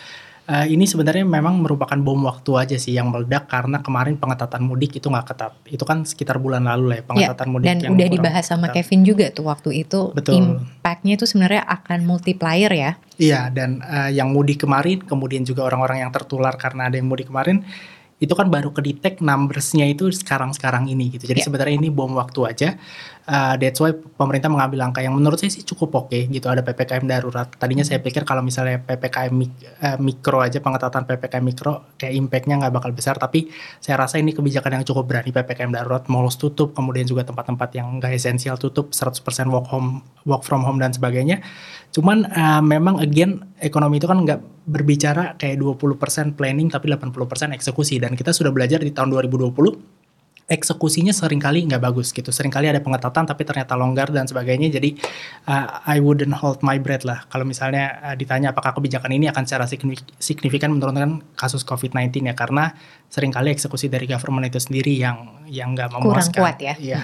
Uh, 0.49 0.65
ini 0.65 0.89
sebenarnya 0.89 1.29
memang 1.29 1.61
merupakan 1.61 2.01
bom 2.01 2.25
waktu 2.25 2.51
aja 2.57 2.77
sih 2.81 2.97
yang 2.97 3.13
meledak 3.13 3.53
karena 3.53 3.85
kemarin 3.85 4.17
pengetatan 4.17 4.65
mudik 4.65 4.97
itu 4.97 5.13
nggak 5.13 5.27
ketat. 5.29 5.53
Itu 5.69 5.85
kan 5.85 6.09
sekitar 6.09 6.41
bulan 6.41 6.65
lalu 6.65 6.89
lah 6.89 6.97
ya 6.97 7.05
pengetatan 7.05 7.47
ya, 7.47 7.53
mudik 7.53 7.69
dan 7.69 7.79
yang 7.85 7.93
udah 7.93 8.09
dibahas 8.09 8.45
sama 8.49 8.73
ketat. 8.73 8.81
Kevin 8.81 9.01
juga 9.05 9.27
tuh 9.29 9.45
waktu 9.45 9.85
itu. 9.85 10.01
Betul. 10.17 10.41
Impactnya 10.41 11.21
itu 11.21 11.29
sebenarnya 11.29 11.69
akan 11.69 11.99
multiplier 12.09 12.73
ya. 12.73 12.97
Iya 13.21 13.53
dan 13.53 13.85
uh, 13.85 14.09
yang 14.09 14.33
mudik 14.33 14.65
kemarin 14.65 15.05
kemudian 15.05 15.45
juga 15.45 15.69
orang-orang 15.69 16.01
yang 16.01 16.15
tertular 16.17 16.57
karena 16.57 16.89
ada 16.89 16.97
yang 16.97 17.13
mudik 17.13 17.29
kemarin 17.29 17.69
itu 18.19 18.35
kan 18.35 18.51
baru 18.51 18.75
kedetek 18.75 19.23
numbersnya 19.23 19.87
itu 19.87 20.11
sekarang-sekarang 20.11 20.91
ini 20.91 21.15
gitu. 21.15 21.31
Jadi 21.31 21.41
yeah. 21.43 21.47
sebenarnya 21.47 21.77
ini 21.79 21.89
bom 21.91 22.11
waktu 22.19 22.41
aja. 22.51 22.69
Uh, 23.29 23.61
that's 23.61 23.77
why 23.77 23.93
pemerintah 23.93 24.49
mengambil 24.49 24.89
langkah 24.89 25.05
yang 25.05 25.13
menurut 25.13 25.37
saya 25.37 25.53
sih 25.53 25.61
cukup 25.61 25.93
oke 25.93 26.09
okay, 26.09 26.25
gitu. 26.33 26.49
Ada 26.49 26.65
ppkm 26.65 27.05
darurat. 27.05 27.45
Tadinya 27.45 27.85
saya 27.85 28.01
pikir 28.01 28.25
kalau 28.25 28.41
misalnya 28.41 28.81
ppkm 28.81 29.33
mik 29.37 29.53
uh, 29.85 29.99
mikro 30.01 30.41
aja 30.41 30.65
pengetatan 30.65 31.05
ppkm 31.05 31.45
mikro 31.45 31.93
kayak 32.01 32.17
impactnya 32.17 32.57
nggak 32.57 32.73
bakal 32.73 32.91
besar. 32.97 33.21
Tapi 33.21 33.53
saya 33.85 34.01
rasa 34.01 34.17
ini 34.17 34.33
kebijakan 34.33 34.81
yang 34.81 34.85
cukup 34.89 35.13
berani 35.13 35.29
ppkm 35.29 35.77
darurat. 35.77 36.09
Malls 36.09 36.41
tutup, 36.41 36.73
kemudian 36.73 37.05
juga 37.05 37.29
tempat-tempat 37.29 37.69
yang 37.77 38.01
nggak 38.01 38.17
esensial 38.17 38.57
tutup, 38.57 38.97
100% 38.97 39.21
work 39.53 39.69
home, 39.69 40.01
work 40.25 40.41
from 40.41 40.65
home 40.65 40.81
dan 40.81 40.97
sebagainya. 40.97 41.45
Cuman 41.93 42.25
uh, 42.33 42.65
memang 42.65 42.97
again 42.97 43.45
ekonomi 43.61 44.01
itu 44.01 44.09
kan 44.09 44.25
nggak 44.25 44.41
berbicara 44.69 45.37
kayak 45.37 45.61
20% 45.61 46.37
planning 46.37 46.69
tapi 46.73 46.93
80% 46.93 47.57
eksekusi 47.57 48.01
dan 48.01 48.13
kita 48.17 48.37
sudah 48.37 48.53
belajar 48.53 48.81
di 48.85 48.93
tahun 48.93 49.13
2020 49.13 49.98
eksekusinya 50.49 51.13
sering 51.13 51.39
kali 51.39 51.69
nggak 51.69 51.85
bagus 51.85 52.11
gitu. 52.11 52.33
Seringkali 52.33 52.73
ada 52.73 52.81
pengetatan 52.81 53.29
tapi 53.29 53.45
ternyata 53.45 53.77
longgar 53.77 54.09
dan 54.09 54.25
sebagainya. 54.25 54.73
Jadi 54.73 54.97
uh, 55.45 55.85
I 55.85 56.01
wouldn't 56.01 56.33
hold 56.41 56.65
my 56.65 56.81
breath 56.81 57.05
lah. 57.05 57.29
Kalau 57.29 57.45
misalnya 57.45 58.01
uh, 58.01 58.17
ditanya 58.17 58.57
apakah 58.57 58.73
kebijakan 58.73 59.13
ini 59.13 59.29
akan 59.29 59.45
secara 59.45 59.69
signifikan 60.17 60.73
menurunkan 60.73 61.37
kasus 61.37 61.63
COVID-19 61.69 62.33
ya 62.33 62.35
karena 62.35 62.73
sering 63.13 63.29
kali 63.29 63.53
eksekusi 63.53 63.93
dari 63.93 64.09
government 64.09 64.49
itu 64.49 64.59
sendiri 64.59 64.97
yang 64.97 65.45
yang 65.45 65.77
nggak 65.77 65.93
memuaskan. 65.93 66.33
Kurang 66.33 66.33
kuat 66.33 66.57
ya. 66.65 66.75
Iya. 66.81 67.01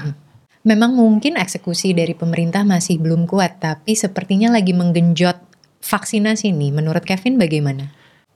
Memang 0.64 0.96
mungkin 0.96 1.36
eksekusi 1.36 1.92
dari 1.92 2.16
pemerintah 2.16 2.64
masih 2.64 2.96
belum 2.96 3.28
kuat, 3.28 3.60
tapi 3.60 3.92
sepertinya 3.92 4.48
lagi 4.48 4.72
menggenjot 4.72 5.36
vaksinasi 5.84 6.56
nih. 6.56 6.72
Menurut 6.72 7.04
Kevin 7.04 7.36
bagaimana? 7.36 7.92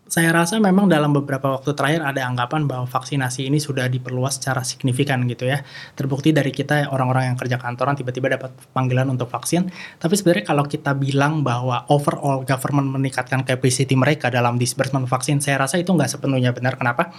Saya 0.08 0.32
rasa 0.32 0.56
memang 0.56 0.88
dalam 0.88 1.12
beberapa 1.12 1.52
waktu 1.52 1.76
terakhir 1.76 2.00
ada 2.00 2.24
anggapan 2.24 2.64
bahwa 2.64 2.88
vaksinasi 2.88 3.44
ini 3.44 3.60
sudah 3.60 3.92
diperluas 3.92 4.40
secara 4.40 4.64
signifikan 4.64 5.20
gitu 5.28 5.44
ya. 5.44 5.60
Terbukti 5.92 6.32
dari 6.32 6.48
kita 6.48 6.88
orang-orang 6.88 7.32
yang 7.32 7.36
kerja 7.36 7.60
kantoran 7.60 7.92
tiba-tiba 7.92 8.32
dapat 8.40 8.56
panggilan 8.72 9.04
untuk 9.12 9.28
vaksin. 9.28 9.68
Tapi 10.00 10.14
sebenarnya 10.16 10.48
kalau 10.48 10.64
kita 10.64 10.96
bilang 10.96 11.44
bahwa 11.44 11.84
overall 11.92 12.40
government 12.40 12.88
meningkatkan 12.88 13.44
capacity 13.44 13.92
mereka 13.92 14.32
dalam 14.32 14.56
disbursement 14.56 15.04
vaksin, 15.04 15.44
saya 15.44 15.60
rasa 15.60 15.76
itu 15.76 15.92
nggak 15.92 16.08
sepenuhnya 16.08 16.56
benar. 16.56 16.80
Kenapa? 16.80 17.12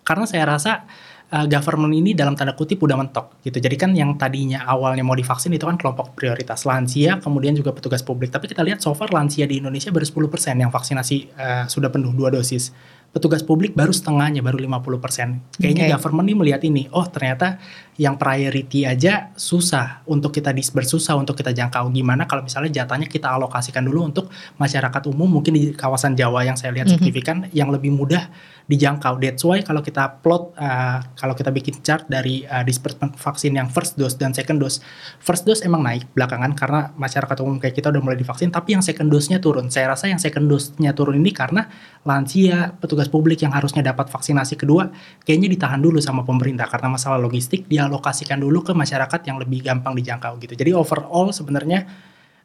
Karena 0.00 0.24
saya 0.24 0.48
rasa 0.48 0.88
uh, 1.30 1.46
government 1.46 1.94
ini 1.94 2.12
dalam 2.12 2.34
tanda 2.34 2.52
kutip 2.52 2.82
udah 2.82 2.98
mentok 2.98 3.40
gitu. 3.46 3.62
Jadi 3.62 3.76
kan 3.78 3.90
yang 3.94 4.18
tadinya 4.18 4.66
awalnya 4.66 5.06
mau 5.06 5.14
divaksin 5.14 5.54
itu 5.54 5.64
kan 5.64 5.78
kelompok 5.78 6.14
prioritas 6.18 6.66
lansia, 6.66 7.22
kemudian 7.22 7.54
juga 7.54 7.70
petugas 7.70 8.02
publik. 8.02 8.34
Tapi 8.34 8.50
kita 8.50 8.66
lihat 8.66 8.82
so 8.82 8.92
far 8.92 9.10
lansia 9.14 9.46
di 9.46 9.62
Indonesia 9.62 9.94
baru 9.94 10.06
10% 10.06 10.58
yang 10.58 10.70
vaksinasi 10.70 11.16
uh, 11.38 11.64
sudah 11.70 11.88
penuh 11.88 12.12
dua 12.12 12.34
dosis. 12.34 12.74
Petugas 13.10 13.42
publik 13.42 13.74
baru 13.74 13.90
setengahnya, 13.90 14.38
baru 14.38 14.62
50%. 14.62 15.58
Kayaknya 15.58 15.84
okay. 15.90 15.94
government 15.98 16.26
ini 16.30 16.36
melihat 16.38 16.62
ini, 16.62 16.86
oh 16.94 17.02
ternyata 17.10 17.58
yang 18.00 18.16
priority 18.16 18.88
aja 18.88 19.28
susah 19.36 20.00
untuk 20.08 20.32
kita 20.32 20.56
disburse, 20.56 20.96
susah 20.96 21.20
untuk 21.20 21.36
kita 21.36 21.52
jangkau. 21.52 21.92
Gimana 21.92 22.24
kalau 22.24 22.40
misalnya 22.40 22.80
jatahnya 22.80 23.04
kita 23.04 23.28
alokasikan 23.28 23.84
dulu 23.84 24.08
untuk 24.08 24.32
masyarakat 24.56 25.02
umum 25.12 25.28
mungkin 25.28 25.52
di 25.52 25.76
kawasan 25.76 26.16
Jawa 26.16 26.48
yang 26.48 26.56
saya 26.56 26.72
lihat 26.72 26.88
mm 26.88 26.96
-hmm. 26.96 27.04
signifikan, 27.04 27.36
yang 27.52 27.68
lebih 27.68 27.92
mudah 27.92 28.32
dijangkau. 28.70 29.18
That's 29.18 29.42
why 29.42 29.66
kalau 29.66 29.82
kita 29.82 30.22
plot, 30.22 30.54
uh, 30.54 31.02
kalau 31.18 31.34
kita 31.34 31.50
bikin 31.50 31.82
chart 31.82 32.06
dari 32.06 32.46
uh, 32.46 32.62
disbursement 32.62 33.18
vaksin 33.18 33.58
yang 33.58 33.66
first 33.66 33.98
dose 33.98 34.14
dan 34.14 34.30
second 34.30 34.62
dose, 34.62 34.78
first 35.18 35.42
dose 35.42 35.66
emang 35.66 35.82
naik 35.82 36.06
belakangan 36.14 36.54
karena 36.54 36.80
masyarakat 36.94 37.36
umum 37.42 37.58
kayak 37.58 37.74
kita 37.74 37.90
udah 37.90 37.98
mulai 37.98 38.16
divaksin, 38.16 38.54
tapi 38.54 38.78
yang 38.78 38.80
second 38.86 39.10
dose-nya 39.10 39.42
turun. 39.42 39.68
Saya 39.68 39.90
rasa 39.90 40.06
yang 40.06 40.22
second 40.22 40.46
dose-nya 40.46 40.94
turun 40.94 41.18
ini 41.18 41.34
karena 41.34 41.66
lansia, 42.06 42.78
petugas 42.78 43.10
publik 43.10 43.42
yang 43.42 43.50
harusnya 43.50 43.82
dapat 43.82 44.06
vaksinasi 44.06 44.54
kedua, 44.54 44.88
kayaknya 45.26 45.50
ditahan 45.50 45.82
dulu 45.82 45.98
sama 45.98 46.22
pemerintah 46.22 46.70
karena 46.70 46.94
masalah 46.94 47.18
logistik, 47.18 47.66
dialokasikan 47.90 48.38
dulu 48.38 48.62
ke 48.62 48.70
masyarakat 48.70 49.20
yang 49.26 49.42
lebih 49.42 49.66
gampang 49.66 49.98
dijangkau 49.98 50.38
gitu. 50.38 50.54
Jadi 50.54 50.70
overall 50.70 51.34
sebenarnya 51.34 51.90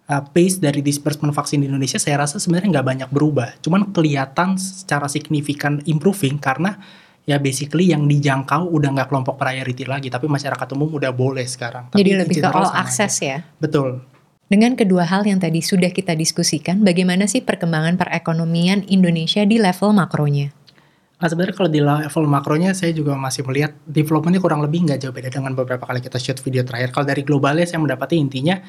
uh, 0.09 0.25
pace 0.25 0.57
dari 0.57 0.81
disbursement 0.81 1.29
vaksin 1.29 1.61
di 1.61 1.69
Indonesia 1.69 2.01
saya 2.01 2.25
rasa 2.25 2.41
sebenarnya 2.41 2.81
nggak 2.81 2.87
banyak 2.89 3.09
berubah. 3.13 3.61
Cuman 3.61 3.93
kelihatan 3.93 4.57
secara 4.57 5.05
signifikan 5.05 5.85
improving 5.85 6.41
karena 6.41 6.81
ya 7.29 7.37
basically 7.37 7.93
yang 7.93 8.09
dijangkau 8.09 8.73
udah 8.73 8.89
nggak 8.89 9.07
kelompok 9.13 9.37
priority 9.37 9.85
lagi, 9.85 10.09
tapi 10.09 10.25
masyarakat 10.25 10.65
umum 10.73 10.97
udah 10.97 11.13
boleh 11.13 11.45
sekarang. 11.45 11.93
Tapi 11.93 12.01
Jadi 12.01 12.11
lebih 12.17 12.35
ke 12.41 12.49
all 12.49 12.73
access 12.73 13.21
aja. 13.21 13.25
ya? 13.25 13.37
Betul. 13.61 14.01
Dengan 14.45 14.77
kedua 14.77 15.09
hal 15.09 15.25
yang 15.25 15.41
tadi 15.41 15.57
sudah 15.61 15.89
kita 15.89 16.13
diskusikan, 16.13 16.85
bagaimana 16.85 17.25
sih 17.25 17.41
perkembangan 17.41 17.97
perekonomian 17.97 18.85
Indonesia 18.85 19.41
di 19.41 19.57
level 19.57 19.97
makronya? 19.97 20.53
Nah 21.15 21.27
sebenarnya 21.31 21.55
kalau 21.55 21.71
di 21.71 21.79
level 21.79 22.25
makronya 22.27 22.75
saya 22.75 22.91
juga 22.91 23.15
masih 23.15 23.47
melihat 23.47 23.71
developmentnya 23.87 24.43
kurang 24.43 24.59
lebih 24.59 24.83
nggak 24.83 24.99
jauh 24.99 25.15
beda 25.15 25.31
dengan 25.31 25.55
beberapa 25.55 25.87
kali 25.87 26.03
kita 26.03 26.19
shoot 26.19 26.39
video 26.43 26.67
terakhir. 26.67 26.91
Kalau 26.91 27.07
dari 27.07 27.23
globalnya 27.23 27.63
saya 27.63 27.79
mendapati 27.79 28.19
intinya 28.19 28.59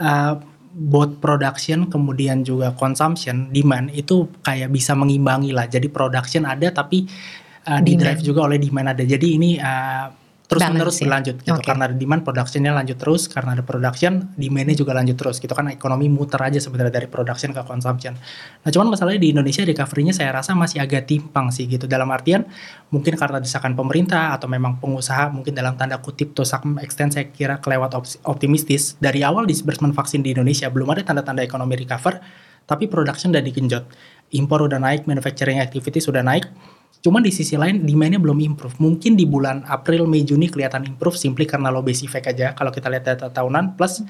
uh, 0.00 0.36
both 0.76 1.16
production 1.24 1.88
kemudian 1.88 2.44
juga 2.44 2.76
consumption 2.76 3.48
demand 3.48 3.88
itu 3.96 4.28
kayak 4.44 4.68
bisa 4.68 4.92
mengimbangi 4.92 5.56
lah. 5.56 5.64
Jadi 5.64 5.88
production 5.88 6.44
ada 6.44 6.68
tapi 6.68 7.08
uh, 7.64 7.80
di 7.80 7.96
drive 7.96 8.20
juga 8.20 8.44
oleh 8.44 8.60
demand 8.60 8.92
ada. 8.92 9.00
Jadi 9.00 9.28
ini 9.40 9.56
uh, 9.56 10.25
terus 10.46 10.62
Balance 10.62 10.74
menerus 10.78 10.96
ya? 10.96 11.02
berlanjut 11.10 11.36
gitu. 11.42 11.52
Okay. 11.58 11.66
karena 11.66 11.82
ada 11.90 11.96
demand 11.98 12.22
productionnya 12.22 12.72
lanjut 12.72 12.96
terus 13.02 13.22
karena 13.26 13.58
ada 13.58 13.66
production 13.66 14.30
demandnya 14.38 14.78
juga 14.78 14.94
lanjut 14.94 15.18
terus 15.18 15.36
gitu. 15.42 15.50
Kan 15.50 15.74
ekonomi 15.74 16.06
muter 16.06 16.38
aja 16.38 16.62
sebenarnya 16.62 16.94
dari 17.02 17.10
production 17.10 17.50
ke 17.50 17.62
consumption. 17.66 18.14
Nah 18.62 18.70
cuman 18.70 18.94
masalahnya 18.94 19.18
di 19.18 19.34
Indonesia 19.34 19.66
recovery-nya 19.66 20.14
saya 20.14 20.30
rasa 20.30 20.54
masih 20.54 20.78
agak 20.78 21.10
timpang 21.10 21.50
sih 21.50 21.66
gitu. 21.66 21.90
Dalam 21.90 22.06
artian 22.14 22.46
mungkin 22.94 23.18
karena 23.18 23.42
desakan 23.42 23.74
pemerintah 23.74 24.38
atau 24.38 24.46
memang 24.46 24.78
pengusaha 24.78 25.34
mungkin 25.34 25.50
dalam 25.52 25.74
tanda 25.74 25.98
kutip 25.98 26.30
to 26.32 26.46
some 26.46 26.78
extent 26.78 27.10
saya 27.10 27.26
kira 27.28 27.58
kelewat 27.58 27.98
optimistis. 28.22 28.94
Dari 29.02 29.26
awal 29.26 29.50
disbursement 29.50 29.98
vaksin 29.98 30.22
di 30.22 30.30
Indonesia 30.30 30.70
belum 30.70 30.94
ada 30.94 31.02
tanda-tanda 31.02 31.42
ekonomi 31.42 31.74
recover 31.74 32.22
tapi 32.66 32.86
production 32.86 33.34
udah 33.34 33.42
digenjot. 33.42 33.84
Impor 34.34 34.66
udah 34.66 34.82
naik 34.82 35.06
manufacturing 35.06 35.62
activity 35.62 36.02
sudah 36.02 36.22
naik 36.22 36.50
Cuman 37.06 37.22
di 37.22 37.30
sisi 37.30 37.54
lain 37.54 37.86
demandnya 37.86 38.18
belum 38.18 38.34
improve. 38.42 38.82
Mungkin 38.82 39.14
di 39.14 39.30
bulan 39.30 39.62
April, 39.70 40.10
Mei, 40.10 40.26
Juni 40.26 40.50
kelihatan 40.50 40.82
improve 40.90 41.14
simply 41.14 41.46
karena 41.46 41.70
low 41.70 41.78
base 41.78 42.02
effect 42.02 42.26
aja. 42.26 42.50
Kalau 42.50 42.74
kita 42.74 42.90
lihat 42.90 43.06
data 43.06 43.30
tahunan 43.30 43.78
plus 43.78 44.02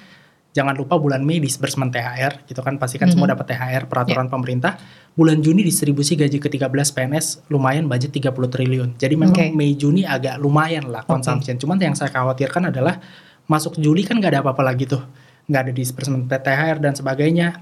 jangan 0.57 0.73
lupa 0.73 0.97
bulan 0.97 1.21
Mei 1.21 1.37
disbursement 1.37 1.93
THR 1.93 2.49
gitu 2.49 2.65
kan 2.65 2.81
pasti 2.81 2.97
kan 2.97 3.13
mm 3.13 3.21
-hmm. 3.21 3.21
semua 3.21 3.29
dapat 3.37 3.53
THR 3.53 3.85
peraturan 3.85 4.25
yeah. 4.25 4.33
pemerintah. 4.33 4.73
Bulan 5.13 5.45
Juni 5.45 5.61
distribusi 5.61 6.17
gaji 6.17 6.41
ke-13 6.41 6.73
PNS 6.73 7.53
lumayan 7.53 7.85
budget 7.85 8.17
30 8.17 8.33
triliun. 8.33 8.89
Jadi 8.97 9.13
memang 9.13 9.37
okay. 9.37 9.53
Mei 9.53 9.77
Juni 9.77 10.09
agak 10.09 10.41
lumayan 10.41 10.89
lah 10.89 11.05
consumption. 11.05 11.61
Okay. 11.61 11.69
Cuman 11.69 11.77
yang 11.77 11.93
saya 11.93 12.09
khawatirkan 12.09 12.73
adalah 12.73 12.97
masuk 13.45 13.77
Juli 13.77 14.09
kan 14.09 14.17
gak 14.25 14.33
ada 14.33 14.41
apa-apa 14.41 14.65
lagi 14.65 14.89
tuh. 14.89 15.05
Nggak 15.53 15.61
ada 15.69 15.73
disbursement 15.77 16.25
THR 16.33 16.81
dan 16.81 16.97
sebagainya 16.97 17.61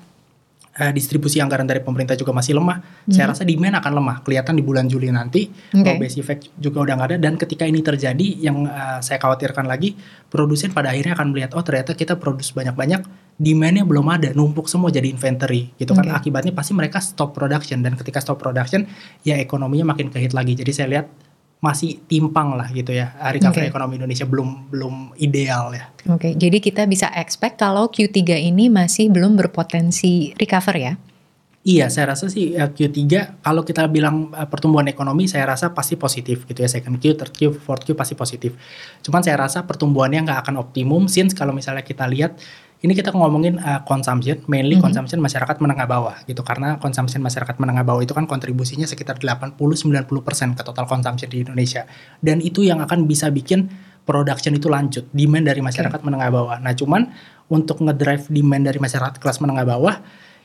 uh, 0.80 0.92
distribusi 0.94 1.38
anggaran 1.38 1.66
dari 1.66 1.80
pemerintah 1.80 2.18
juga 2.18 2.34
masih 2.34 2.58
lemah, 2.58 2.82
hmm. 2.82 3.14
saya 3.14 3.30
rasa 3.30 3.42
demand 3.46 3.78
akan 3.78 3.92
lemah. 3.98 4.16
Kelihatan 4.26 4.54
di 4.58 4.62
bulan 4.62 4.86
Juli 4.90 5.10
nanti, 5.10 5.50
okay. 5.70 5.96
base 5.98 6.18
effect 6.18 6.54
juga 6.58 6.82
udah 6.82 6.94
nggak 6.98 7.08
ada. 7.14 7.18
Dan 7.18 7.34
ketika 7.38 7.64
ini 7.66 7.80
terjadi, 7.80 8.26
yang 8.42 8.66
uh, 8.66 8.98
saya 8.98 9.18
khawatirkan 9.22 9.66
lagi, 9.66 9.94
produsen 10.28 10.74
pada 10.74 10.90
akhirnya 10.90 11.14
akan 11.14 11.26
melihat, 11.30 11.50
oh 11.54 11.62
ternyata 11.62 11.94
kita 11.94 12.18
produksi 12.18 12.54
banyak-banyak, 12.54 13.02
demandnya 13.38 13.82
belum 13.82 14.06
ada, 14.10 14.30
numpuk 14.34 14.70
semua 14.70 14.90
jadi 14.90 15.10
inventory, 15.10 15.74
gitu 15.78 15.94
kan. 15.94 16.06
Akibatnya 16.10 16.54
pasti 16.54 16.74
mereka 16.74 17.02
stop 17.02 17.34
production 17.34 17.82
dan 17.82 17.98
ketika 17.98 18.22
stop 18.22 18.38
production, 18.38 18.86
ya 19.26 19.38
ekonominya 19.38 19.94
makin 19.94 20.10
kehit 20.10 20.34
lagi. 20.34 20.54
Jadi 20.54 20.70
saya 20.70 20.88
lihat 20.90 21.06
masih 21.64 22.04
timpang 22.04 22.52
lah 22.52 22.68
gitu 22.68 22.92
ya 22.92 23.16
recovery 23.32 23.64
okay. 23.66 23.72
ekonomi 23.72 23.96
Indonesia 23.96 24.28
belum 24.28 24.68
belum 24.68 24.94
ideal 25.16 25.72
ya. 25.72 25.88
Oke, 26.12 26.12
okay, 26.20 26.32
jadi 26.36 26.60
kita 26.60 26.84
bisa 26.84 27.08
expect 27.16 27.56
kalau 27.56 27.88
Q3 27.88 28.36
ini 28.44 28.68
masih 28.68 29.08
belum 29.08 29.40
berpotensi 29.40 30.36
recover 30.36 30.76
ya? 30.76 30.92
Iya, 31.64 31.88
saya 31.88 32.12
rasa 32.12 32.28
sih 32.28 32.52
eh, 32.52 32.68
Q3 32.68 33.40
kalau 33.40 33.64
kita 33.64 33.88
bilang 33.88 34.28
eh, 34.36 34.44
pertumbuhan 34.44 34.84
ekonomi 34.84 35.24
saya 35.24 35.48
rasa 35.48 35.72
pasti 35.72 35.96
positif 35.96 36.44
gitu 36.44 36.60
ya. 36.60 36.68
Second 36.68 37.00
Q, 37.00 37.16
third 37.16 37.32
Q, 37.32 37.56
fourth 37.56 37.88
Q 37.88 37.96
pasti 37.96 38.12
positif. 38.12 38.52
Cuman 39.00 39.24
saya 39.24 39.40
rasa 39.40 39.64
pertumbuhannya 39.64 40.28
nggak 40.28 40.44
akan 40.44 40.60
optimum 40.60 41.08
since 41.08 41.32
kalau 41.32 41.56
misalnya 41.56 41.80
kita 41.80 42.04
lihat 42.04 42.36
ini 42.84 42.92
kita 42.92 43.16
ngomongin 43.16 43.56
uh, 43.64 43.80
consumption, 43.88 44.44
mainly 44.44 44.76
mm 44.76 44.84
-hmm. 44.84 44.84
consumption 44.84 45.18
masyarakat 45.24 45.56
menengah 45.56 45.88
bawah 45.88 46.20
gitu 46.28 46.44
karena 46.44 46.76
consumption 46.76 47.24
masyarakat 47.24 47.56
menengah 47.56 47.80
bawah 47.80 48.04
itu 48.04 48.12
kan 48.12 48.28
kontribusinya 48.28 48.84
sekitar 48.84 49.16
80-90% 49.24 49.56
ke 50.52 50.62
total 50.62 50.84
consumption 50.84 51.32
di 51.32 51.40
Indonesia 51.40 51.88
dan 52.20 52.44
itu 52.44 52.60
yang 52.60 52.84
akan 52.84 53.08
bisa 53.08 53.32
bikin 53.32 53.72
production 54.04 54.52
itu 54.52 54.68
lanjut, 54.68 55.08
demand 55.16 55.48
dari 55.48 55.64
masyarakat 55.64 55.96
okay. 55.96 56.04
menengah 56.04 56.28
bawah. 56.28 56.60
Nah, 56.60 56.76
cuman 56.76 57.08
untuk 57.48 57.80
ngedrive 57.80 58.28
demand 58.28 58.68
dari 58.68 58.76
masyarakat 58.76 59.16
kelas 59.16 59.40
menengah 59.40 59.64
bawah 59.64 59.96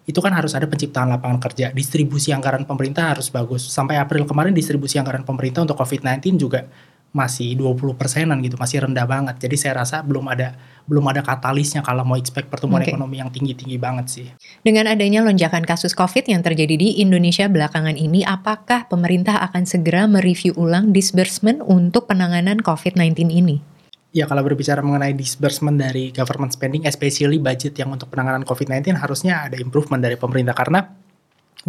itu 0.07 0.17
kan 0.23 0.33
harus 0.33 0.55
ada 0.57 0.65
penciptaan 0.65 1.11
lapangan 1.11 1.37
kerja, 1.37 1.69
distribusi 1.75 2.33
anggaran 2.33 2.65
pemerintah 2.65 3.13
harus 3.13 3.29
bagus. 3.29 3.67
Sampai 3.67 3.99
April 3.99 4.25
kemarin 4.25 4.55
distribusi 4.55 4.97
anggaran 4.97 5.21
pemerintah 5.21 5.61
untuk 5.61 5.77
COVID-19 5.77 6.39
juga 6.39 6.65
masih 7.09 7.57
20 7.57 7.97
persenan 7.97 8.37
gitu, 8.45 8.53
masih 8.61 8.85
rendah 8.85 9.05
banget. 9.09 9.41
Jadi 9.41 9.55
saya 9.57 9.81
rasa 9.81 10.05
belum 10.05 10.29
ada 10.29 10.53
belum 10.85 11.05
ada 11.09 11.21
katalisnya 11.21 11.85
kalau 11.85 12.01
mau 12.01 12.17
expect 12.17 12.49
pertumbuhan 12.49 12.81
okay. 12.81 12.93
ekonomi 12.93 13.21
yang 13.21 13.29
tinggi-tinggi 13.29 13.77
banget 13.77 14.05
sih. 14.09 14.27
Dengan 14.65 14.89
adanya 14.89 15.21
lonjakan 15.21 15.65
kasus 15.65 15.93
COVID 15.93 16.25
yang 16.25 16.41
terjadi 16.41 16.77
di 16.77 17.01
Indonesia 17.01 17.45
belakangan 17.45 17.93
ini, 17.97 18.25
apakah 18.25 18.89
pemerintah 18.89 19.37
akan 19.45 19.69
segera 19.69 20.09
mereview 20.09 20.53
ulang 20.57 20.89
disbursement 20.93 21.61
untuk 21.65 22.09
penanganan 22.09 22.61
COVID-19 22.61 23.29
ini? 23.29 23.61
Ya 24.09 24.25
kalau 24.25 24.41
berbicara 24.41 24.81
mengenai 24.81 25.13
disbursement 25.13 25.77
dari 25.77 26.09
government 26.09 26.57
spending, 26.57 26.89
especially 26.89 27.37
budget 27.37 27.77
yang 27.77 27.93
untuk 27.93 28.09
penanganan 28.09 28.41
COVID-19 28.41 28.97
harusnya 28.97 29.45
ada 29.45 29.57
improvement 29.61 30.01
dari 30.01 30.17
pemerintah 30.17 30.57
karena 30.57 30.89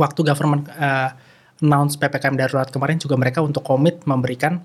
waktu 0.00 0.20
government 0.24 0.64
uh, 0.72 1.12
announce 1.60 2.00
PPKM 2.00 2.40
darurat 2.40 2.72
kemarin 2.72 2.96
juga 2.96 3.20
mereka 3.20 3.44
untuk 3.44 3.60
komit 3.60 4.00
memberikan 4.08 4.64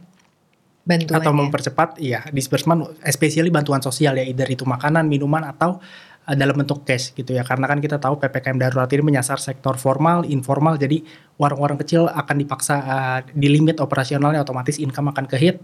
bantuan 0.85 1.17
atau 1.17 1.33
ya? 1.33 1.37
mempercepat 1.41 1.89
iya 1.97 2.19
disbursement 2.29 2.93
especially 3.01 3.49
bantuan 3.49 3.81
sosial 3.81 4.13
ya 4.15 4.23
either 4.23 4.45
itu 4.45 4.63
makanan 4.69 5.09
minuman 5.09 5.41
atau 5.49 5.81
uh, 6.25 6.35
dalam 6.35 6.57
bentuk 6.57 6.83
cash 6.83 7.13
gitu 7.13 7.33
ya. 7.33 7.45
Karena 7.45 7.69
kan 7.69 7.79
kita 7.79 8.01
tahu 8.01 8.17
ppkm 8.17 8.57
darurat 8.57 8.89
ini 8.89 9.03
menyasar 9.13 9.37
sektor 9.37 9.77
formal 9.77 10.25
informal 10.25 10.75
jadi 10.77 11.01
warung-warung 11.37 11.77
kecil 11.81 12.09
akan 12.09 12.35
dipaksa 12.41 12.75
uh, 12.81 13.19
di 13.33 13.47
limit 13.49 13.81
operasionalnya 13.81 14.41
otomatis 14.41 14.81
income 14.81 15.13
akan 15.13 15.25
kehit. 15.29 15.61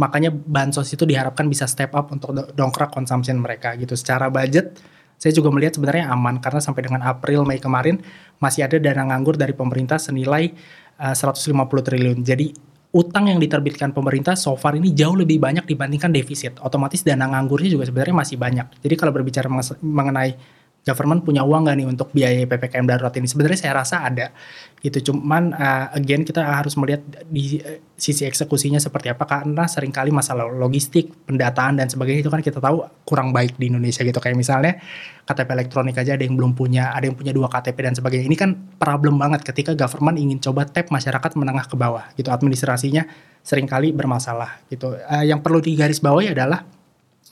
Makanya 0.00 0.32
bansos 0.32 0.88
itu 0.88 1.04
diharapkan 1.04 1.44
bisa 1.52 1.68
step 1.68 1.92
up 1.92 2.08
untuk 2.08 2.32
dongkrak 2.56 2.88
consumption 2.92 3.36
mereka 3.40 3.76
gitu. 3.76 3.92
Secara 3.92 4.32
budget 4.32 4.80
saya 5.20 5.30
juga 5.36 5.54
melihat 5.54 5.78
sebenarnya 5.78 6.10
aman 6.10 6.42
karena 6.42 6.58
sampai 6.58 6.82
dengan 6.82 7.04
April 7.06 7.46
Mei 7.46 7.62
kemarin 7.62 8.02
masih 8.42 8.66
ada 8.66 8.80
dana 8.80 9.06
nganggur 9.06 9.38
dari 9.38 9.54
pemerintah 9.54 10.00
senilai 10.00 10.50
uh, 10.98 11.14
150 11.14 11.52
triliun. 11.68 12.18
Jadi 12.24 12.71
utang 12.92 13.32
yang 13.32 13.40
diterbitkan 13.40 13.96
pemerintah 13.96 14.36
so 14.36 14.52
far 14.52 14.76
ini 14.76 14.92
jauh 14.92 15.16
lebih 15.16 15.40
banyak 15.40 15.64
dibandingkan 15.64 16.12
defisit. 16.12 16.60
Otomatis 16.60 17.00
dana 17.00 17.24
nganggurnya 17.24 17.72
juga 17.72 17.88
sebenarnya 17.88 18.16
masih 18.16 18.36
banyak. 18.36 18.66
Jadi 18.84 18.94
kalau 19.00 19.12
berbicara 19.16 19.48
mengenai 19.80 20.61
government 20.82 21.22
punya 21.22 21.46
uang 21.46 21.62
nggak 21.62 21.76
nih 21.78 21.86
untuk 21.86 22.08
biaya 22.10 22.42
ppkm 22.42 22.84
darurat 22.90 23.14
ini? 23.14 23.30
Sebenarnya 23.30 23.58
saya 23.58 23.72
rasa 23.78 24.02
ada 24.02 24.34
gitu. 24.82 25.14
Cuman 25.14 25.54
uh, 25.54 25.94
again 25.94 26.26
kita 26.26 26.42
harus 26.42 26.74
melihat 26.74 27.06
di 27.30 27.62
uh, 27.62 27.78
sisi 27.94 28.26
eksekusinya 28.26 28.82
seperti 28.82 29.14
apa 29.14 29.22
karena 29.22 29.70
sering 29.70 29.94
kali 29.94 30.10
masalah 30.10 30.50
logistik 30.50 31.14
pendataan 31.22 31.78
dan 31.78 31.86
sebagainya 31.86 32.26
itu 32.26 32.32
kan 32.34 32.42
kita 32.42 32.58
tahu 32.58 32.82
kurang 33.06 33.30
baik 33.30 33.54
di 33.62 33.70
Indonesia 33.70 34.02
gitu. 34.02 34.18
Kayak 34.18 34.36
misalnya 34.42 34.82
KTP 35.22 35.48
elektronik 35.54 35.94
aja 35.94 36.18
ada 36.18 36.24
yang 36.26 36.34
belum 36.34 36.58
punya 36.58 36.90
ada 36.90 37.06
yang 37.06 37.14
punya 37.14 37.30
dua 37.30 37.46
KTP 37.46 37.78
dan 37.78 37.94
sebagainya. 37.94 38.26
Ini 38.26 38.36
kan 38.36 38.50
problem 38.82 39.22
banget 39.22 39.46
ketika 39.46 39.78
government 39.78 40.18
ingin 40.18 40.42
coba 40.42 40.66
tap 40.66 40.90
masyarakat 40.90 41.30
menengah 41.38 41.70
ke 41.70 41.78
bawah 41.78 42.10
gitu. 42.18 42.34
Administrasinya 42.34 43.06
sering 43.46 43.70
kali 43.70 43.94
bermasalah 43.94 44.66
gitu. 44.66 44.98
Uh, 44.98 45.22
yang 45.22 45.38
perlu 45.38 45.62
digarisbawahi 45.62 46.34
adalah 46.34 46.66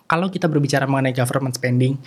kalau 0.07 0.31
kita 0.31 0.47
berbicara 0.47 0.87
mengenai 0.87 1.15
government 1.15 1.59
spending 1.59 1.99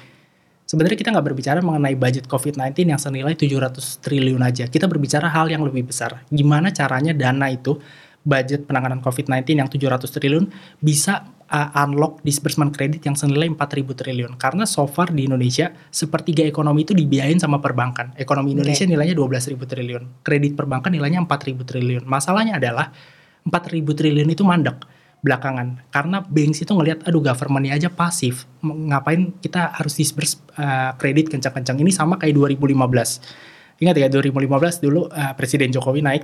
sebenarnya 0.66 0.98
kita 0.98 1.10
nggak 1.14 1.26
berbicara 1.32 1.60
mengenai 1.60 1.96
budget 1.96 2.26
COVID-19 2.28 2.90
yang 2.90 3.02
senilai 3.02 3.34
700 3.36 4.04
triliun 4.04 4.42
aja. 4.42 4.66
Kita 4.68 4.90
berbicara 4.90 5.30
hal 5.30 5.52
yang 5.52 5.64
lebih 5.64 5.88
besar. 5.88 6.24
Gimana 6.32 6.72
caranya 6.72 7.12
dana 7.12 7.48
itu 7.52 7.78
budget 8.24 8.64
penanganan 8.64 9.04
COVID-19 9.04 9.60
yang 9.60 9.68
700 9.68 10.08
triliun 10.08 10.46
bisa 10.80 11.28
uh, 11.52 11.70
unlock 11.84 12.24
disbursement 12.24 12.72
kredit 12.72 13.04
yang 13.04 13.20
senilai 13.20 13.52
4.000 13.52 14.00
triliun. 14.00 14.32
Karena 14.40 14.64
so 14.64 14.88
far 14.88 15.12
di 15.12 15.28
Indonesia, 15.28 15.76
sepertiga 15.92 16.48
ekonomi 16.48 16.88
itu 16.88 16.96
dibiayain 16.96 17.38
sama 17.38 17.60
perbankan. 17.60 18.16
Ekonomi 18.16 18.56
Indonesia 18.56 18.88
okay. 18.88 18.94
nilainya 18.96 19.16
12.000 19.20 19.60
triliun. 19.60 20.04
Kredit 20.24 20.56
perbankan 20.56 20.96
nilainya 20.96 21.20
4.000 21.28 21.68
triliun. 21.68 22.04
Masalahnya 22.08 22.58
adalah 22.58 22.96
4.000 23.44 23.84
triliun 23.92 24.30
itu 24.32 24.48
mandek 24.48 25.03
belakangan. 25.24 25.88
Karena 25.90 26.20
banks 26.20 26.62
itu 26.62 26.76
ngelihat 26.76 27.08
aduh 27.08 27.24
governmentnya 27.24 27.80
aja 27.80 27.90
pasif. 27.90 28.46
Ngapain 28.62 29.34
kita 29.40 29.74
harus 29.74 29.96
disburse 29.96 30.44
uh, 30.60 30.94
kredit 31.00 31.32
kencang-kencang 31.32 31.80
ini 31.80 31.90
sama 31.90 32.20
kayak 32.20 32.36
2015 32.36 33.54
ingat 33.82 33.96
ya 33.98 34.08
2015 34.08 34.86
dulu 34.86 35.10
uh, 35.10 35.34
Presiden 35.34 35.74
Jokowi 35.74 36.00
naik 36.00 36.24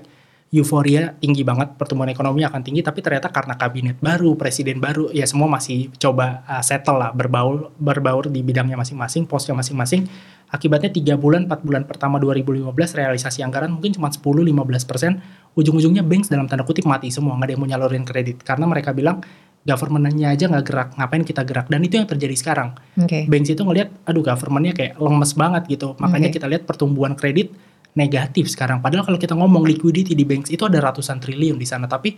euforia 0.49 1.13
tinggi 1.21 1.45
banget 1.45 1.77
pertumbuhan 1.77 2.09
ekonomi 2.09 2.41
akan 2.41 2.65
tinggi 2.65 2.81
tapi 2.81 3.05
ternyata 3.05 3.29
karena 3.29 3.53
kabinet 3.53 4.01
baru 4.01 4.33
presiden 4.33 4.81
baru 4.81 5.13
ya 5.13 5.29
semua 5.29 5.45
masih 5.45 5.93
coba 6.01 6.41
uh, 6.49 6.63
settle 6.65 6.97
lah 6.97 7.13
berbaur 7.13 7.69
berbaur 7.77 8.33
di 8.33 8.41
bidangnya 8.41 8.73
masing-masing 8.77 9.29
posnya 9.29 9.53
masing-masing. 9.53 10.09
Akibatnya 10.49 10.89
3 10.89 11.13
bulan, 11.13 11.45
4 11.45 11.61
bulan 11.61 11.85
pertama 11.85 12.17
2015 12.17 12.73
realisasi 12.73 13.45
anggaran 13.45 13.69
mungkin 13.69 13.93
cuma 13.93 14.09
10-15 14.09 14.89
persen. 14.89 15.21
Ujung-ujungnya 15.59 16.07
banks 16.07 16.31
dalam 16.31 16.47
tanda 16.47 16.63
kutip 16.63 16.87
mati 16.87 17.11
semua, 17.11 17.35
nggak 17.35 17.45
ada 17.45 17.51
yang 17.51 17.61
mau 17.61 17.69
nyalurin 17.69 18.05
kredit. 18.07 18.39
Karena 18.47 18.63
mereka 18.63 18.95
bilang 18.95 19.19
governmentnya 19.67 20.31
aja 20.31 20.47
nggak 20.47 20.63
gerak, 20.63 20.89
ngapain 20.95 21.23
kita 21.27 21.43
gerak? 21.43 21.67
Dan 21.67 21.83
itu 21.83 21.99
yang 21.99 22.07
terjadi 22.07 22.35
sekarang. 22.39 22.79
Okay. 22.95 23.27
Banks 23.27 23.51
itu 23.51 23.59
ngelihat, 23.59 23.91
aduh 24.07 24.23
governmentnya 24.23 24.71
kayak 24.71 24.93
lemes 24.95 25.31
banget 25.35 25.63
gitu. 25.67 25.99
Makanya 25.99 26.31
okay. 26.31 26.35
kita 26.39 26.47
lihat 26.47 26.63
pertumbuhan 26.63 27.19
kredit 27.19 27.51
negatif 27.91 28.47
sekarang. 28.47 28.79
Padahal 28.79 29.03
kalau 29.03 29.19
kita 29.19 29.35
ngomong 29.35 29.67
liquidity 29.67 30.15
di 30.15 30.23
banks 30.23 30.47
itu 30.47 30.63
ada 30.63 30.79
ratusan 30.79 31.19
triliun 31.19 31.59
di 31.59 31.67
sana, 31.67 31.91
tapi 31.91 32.15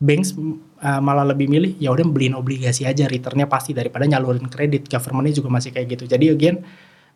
banks 0.00 0.32
uh, 0.80 1.00
malah 1.04 1.28
lebih 1.28 1.46
milih 1.46 1.76
ya 1.76 1.92
udah 1.92 2.08
beliin 2.08 2.32
obligasi 2.32 2.88
aja 2.88 3.04
returnnya 3.04 3.44
pasti 3.44 3.76
daripada 3.76 4.08
nyalurin 4.08 4.48
kredit 4.48 4.88
governmentnya 4.88 5.44
juga 5.44 5.52
masih 5.52 5.76
kayak 5.76 5.92
gitu 5.92 6.08
jadi 6.08 6.32
again 6.32 6.64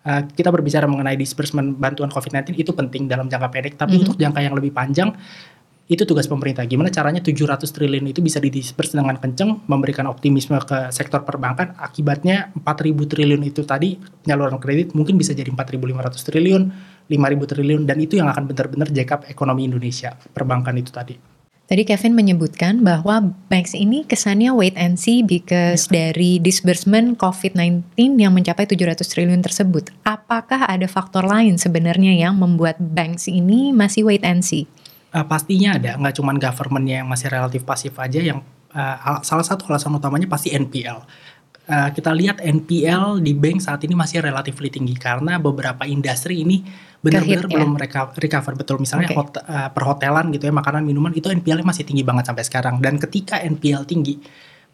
uh, 0.04 0.22
kita 0.28 0.52
berbicara 0.52 0.84
mengenai 0.84 1.16
disbursement 1.16 1.80
bantuan 1.80 2.12
COVID-19 2.12 2.60
itu 2.60 2.70
penting 2.76 3.08
dalam 3.08 3.26
jangka 3.26 3.48
pendek, 3.48 3.74
tapi 3.80 3.96
mm 3.96 3.98
-hmm. 3.98 4.04
untuk 4.04 4.16
jangka 4.20 4.40
yang 4.44 4.54
lebih 4.54 4.70
panjang 4.70 5.10
itu 5.84 6.08
tugas 6.08 6.24
pemerintah. 6.24 6.64
Gimana 6.64 6.88
caranya 6.88 7.20
700 7.20 7.60
triliun 7.68 8.08
itu 8.08 8.24
bisa 8.24 8.40
didisperse 8.40 8.96
dengan 8.96 9.20
kenceng, 9.20 9.68
memberikan 9.68 10.08
optimisme 10.08 10.56
ke 10.64 10.88
sektor 10.88 11.28
perbankan. 11.28 11.76
Akibatnya 11.76 12.56
4.000 12.56 13.04
triliun 13.04 13.42
itu 13.44 13.68
tadi 13.68 14.00
penyaluran 14.24 14.56
kredit 14.56 14.96
mungkin 14.96 15.20
bisa 15.20 15.36
jadi 15.36 15.52
4.500 15.52 16.28
triliun, 16.32 16.62
5.000 17.12 17.52
triliun, 17.52 17.82
dan 17.84 17.96
itu 18.00 18.16
yang 18.16 18.32
akan 18.32 18.48
benar-benar 18.48 18.88
jack 18.88 19.28
ekonomi 19.28 19.68
Indonesia, 19.68 20.16
perbankan 20.32 20.72
itu 20.80 20.88
tadi. 20.88 21.34
Tadi 21.64 21.80
Kevin 21.88 22.12
menyebutkan 22.12 22.84
bahwa 22.84 23.32
banks 23.48 23.72
ini 23.72 24.04
kesannya 24.04 24.52
wait 24.52 24.76
and 24.76 25.00
see 25.00 25.24
because 25.24 25.88
ya. 25.88 26.12
dari 26.12 26.36
disbursement 26.36 27.16
COVID-19 27.16 28.20
yang 28.20 28.36
mencapai 28.36 28.68
700 28.68 29.00
triliun 29.00 29.40
tersebut. 29.40 29.88
Apakah 30.04 30.68
ada 30.68 30.84
faktor 30.84 31.24
lain 31.24 31.56
sebenarnya 31.56 32.12
yang 32.20 32.36
membuat 32.36 32.76
banks 32.76 33.32
ini 33.32 33.72
masih 33.72 34.04
wait 34.04 34.20
and 34.20 34.44
see? 34.44 34.68
Uh, 35.14 35.22
pastinya 35.22 35.78
ada, 35.78 35.94
nggak 35.94 36.18
cuma 36.18 36.34
governmentnya 36.34 37.06
yang 37.06 37.08
masih 37.08 37.30
relatif 37.30 37.62
pasif 37.62 37.94
aja. 38.02 38.18
Yang 38.18 38.42
uh, 38.74 39.22
salah 39.22 39.46
satu 39.46 39.70
alasan 39.70 39.94
utamanya 39.94 40.26
pasti 40.26 40.50
NPL. 40.50 41.06
Uh, 41.64 41.88
kita 41.94 42.12
lihat 42.12 42.42
NPL 42.42 43.22
di 43.24 43.32
bank 43.32 43.62
saat 43.62 43.80
ini 43.86 43.94
masih 43.96 44.20
relatif 44.20 44.58
tinggi 44.58 44.92
karena 45.00 45.40
beberapa 45.40 45.88
industri 45.88 46.44
ini 46.44 46.60
benar-benar 47.00 47.48
belum 47.48 47.70
mereka 47.76 48.12
recover 48.16 48.52
betul 48.56 48.76
misalnya 48.80 49.12
okay. 49.12 49.16
hot, 49.16 49.36
uh, 49.40 49.68
perhotelan 49.72 50.28
gitu 50.32 50.48
ya 50.48 50.52
makanan 50.52 50.84
minuman 50.84 51.12
itu 51.12 51.28
NPL-nya 51.28 51.64
masih 51.64 51.84
tinggi 51.88 52.04
banget 52.04 52.28
sampai 52.28 52.44
sekarang 52.44 52.80
dan 52.84 52.96
ketika 52.96 53.40
NPL 53.40 53.84
tinggi 53.88 54.20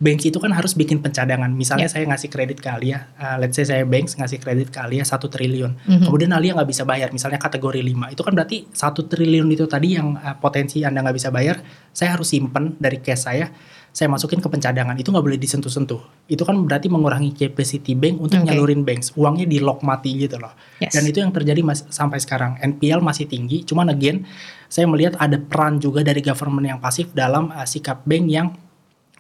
banks 0.01 0.25
itu 0.25 0.41
kan 0.41 0.49
harus 0.57 0.73
bikin 0.73 1.05
pencadangan. 1.05 1.53
Misalnya 1.53 1.87
yeah. 1.87 1.93
saya 1.93 2.05
ngasih 2.09 2.33
kredit 2.33 2.59
ke 2.65 2.73
Alia, 2.73 3.13
uh, 3.21 3.37
let's 3.37 3.53
say 3.53 3.69
saya 3.69 3.85
banks 3.85 4.17
ngasih 4.17 4.41
kredit 4.41 4.73
ke 4.73 4.81
Alia 4.81 5.05
satu 5.05 5.29
triliun. 5.29 5.77
Mm-hmm. 5.77 6.05
Kemudian 6.09 6.33
Alia 6.33 6.57
nggak 6.57 6.71
bisa 6.73 6.89
bayar, 6.89 7.13
misalnya 7.13 7.37
kategori 7.37 7.85
5. 7.85 8.17
Itu 8.17 8.25
kan 8.25 8.33
berarti 8.33 8.65
satu 8.73 9.05
triliun 9.05 9.53
itu 9.53 9.69
tadi 9.69 10.01
yang 10.01 10.17
uh, 10.17 10.41
potensi 10.41 10.81
Anda 10.81 11.05
nggak 11.05 11.17
bisa 11.21 11.29
bayar, 11.29 11.61
saya 11.93 12.17
harus 12.17 12.33
simpen 12.33 12.81
dari 12.81 13.05
cash 13.05 13.29
saya 13.29 13.53
saya 13.91 14.07
masukin 14.07 14.39
ke 14.39 14.47
pencadangan 14.47 14.95
itu 15.03 15.11
nggak 15.11 15.25
boleh 15.27 15.39
disentuh-sentuh. 15.39 16.31
Itu 16.31 16.47
kan 16.47 16.63
berarti 16.63 16.87
mengurangi 16.87 17.35
capacity 17.35 17.99
bank 17.99 18.23
untuk 18.23 18.39
okay. 18.39 18.55
nyalurin 18.55 18.87
banks. 18.87 19.19
Uangnya 19.19 19.51
di 19.51 19.59
lock 19.59 19.83
mati 19.83 20.15
gitu 20.15 20.39
loh. 20.39 20.55
Yes. 20.79 20.95
Dan 20.95 21.11
itu 21.11 21.19
yang 21.19 21.35
terjadi 21.35 21.59
mas 21.67 21.83
sampai 21.91 22.23
sekarang. 22.23 22.55
NPL 22.63 23.03
masih 23.03 23.27
tinggi. 23.27 23.67
Cuman 23.67 23.91
again, 23.91 24.23
saya 24.71 24.87
melihat 24.87 25.19
ada 25.19 25.43
peran 25.43 25.83
juga 25.83 26.07
dari 26.07 26.23
government 26.23 26.67
yang 26.71 26.79
pasif 26.79 27.11
dalam 27.11 27.51
uh, 27.51 27.67
sikap 27.67 28.07
bank 28.07 28.25
yang 28.31 28.55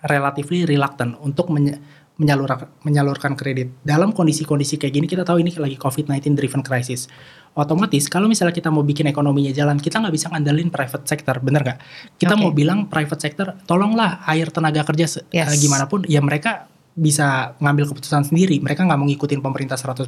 relatively 0.06 0.64
reluctant 0.64 1.16
untuk 1.20 1.52
menyalurkan 1.52 2.68
menyalurkan 2.84 3.32
kredit. 3.36 3.80
Dalam 3.80 4.12
kondisi-kondisi 4.12 4.76
kayak 4.76 4.92
gini 4.92 5.06
kita 5.08 5.24
tahu 5.24 5.40
ini 5.40 5.52
lagi 5.56 5.76
COVID-19 5.80 6.36
driven 6.36 6.62
crisis. 6.64 7.08
Otomatis 7.56 8.06
kalau 8.06 8.30
misalnya 8.30 8.54
kita 8.54 8.70
mau 8.70 8.86
bikin 8.86 9.10
ekonominya 9.10 9.50
jalan, 9.50 9.80
kita 9.80 9.98
nggak 9.98 10.14
bisa 10.14 10.30
ngandelin 10.30 10.70
private 10.70 11.04
sector, 11.08 11.42
bener 11.42 11.66
nggak? 11.66 11.78
Kita 12.20 12.38
okay. 12.38 12.42
mau 12.44 12.54
bilang 12.54 12.86
private 12.86 13.18
sector, 13.18 13.46
tolonglah 13.66 14.22
air 14.28 14.52
tenaga 14.54 14.86
kerja 14.86 15.10
yes. 15.34 15.48
uh, 15.50 15.56
gimana 15.58 15.90
pun, 15.90 16.06
ya 16.06 16.22
mereka 16.22 16.70
bisa 16.94 17.58
ngambil 17.58 17.90
keputusan 17.90 18.30
sendiri. 18.30 18.62
Mereka 18.62 18.86
nggak 18.86 18.98
mau 19.00 19.08
ngikutin 19.08 19.40
pemerintah 19.42 19.74
100%. 19.74 20.06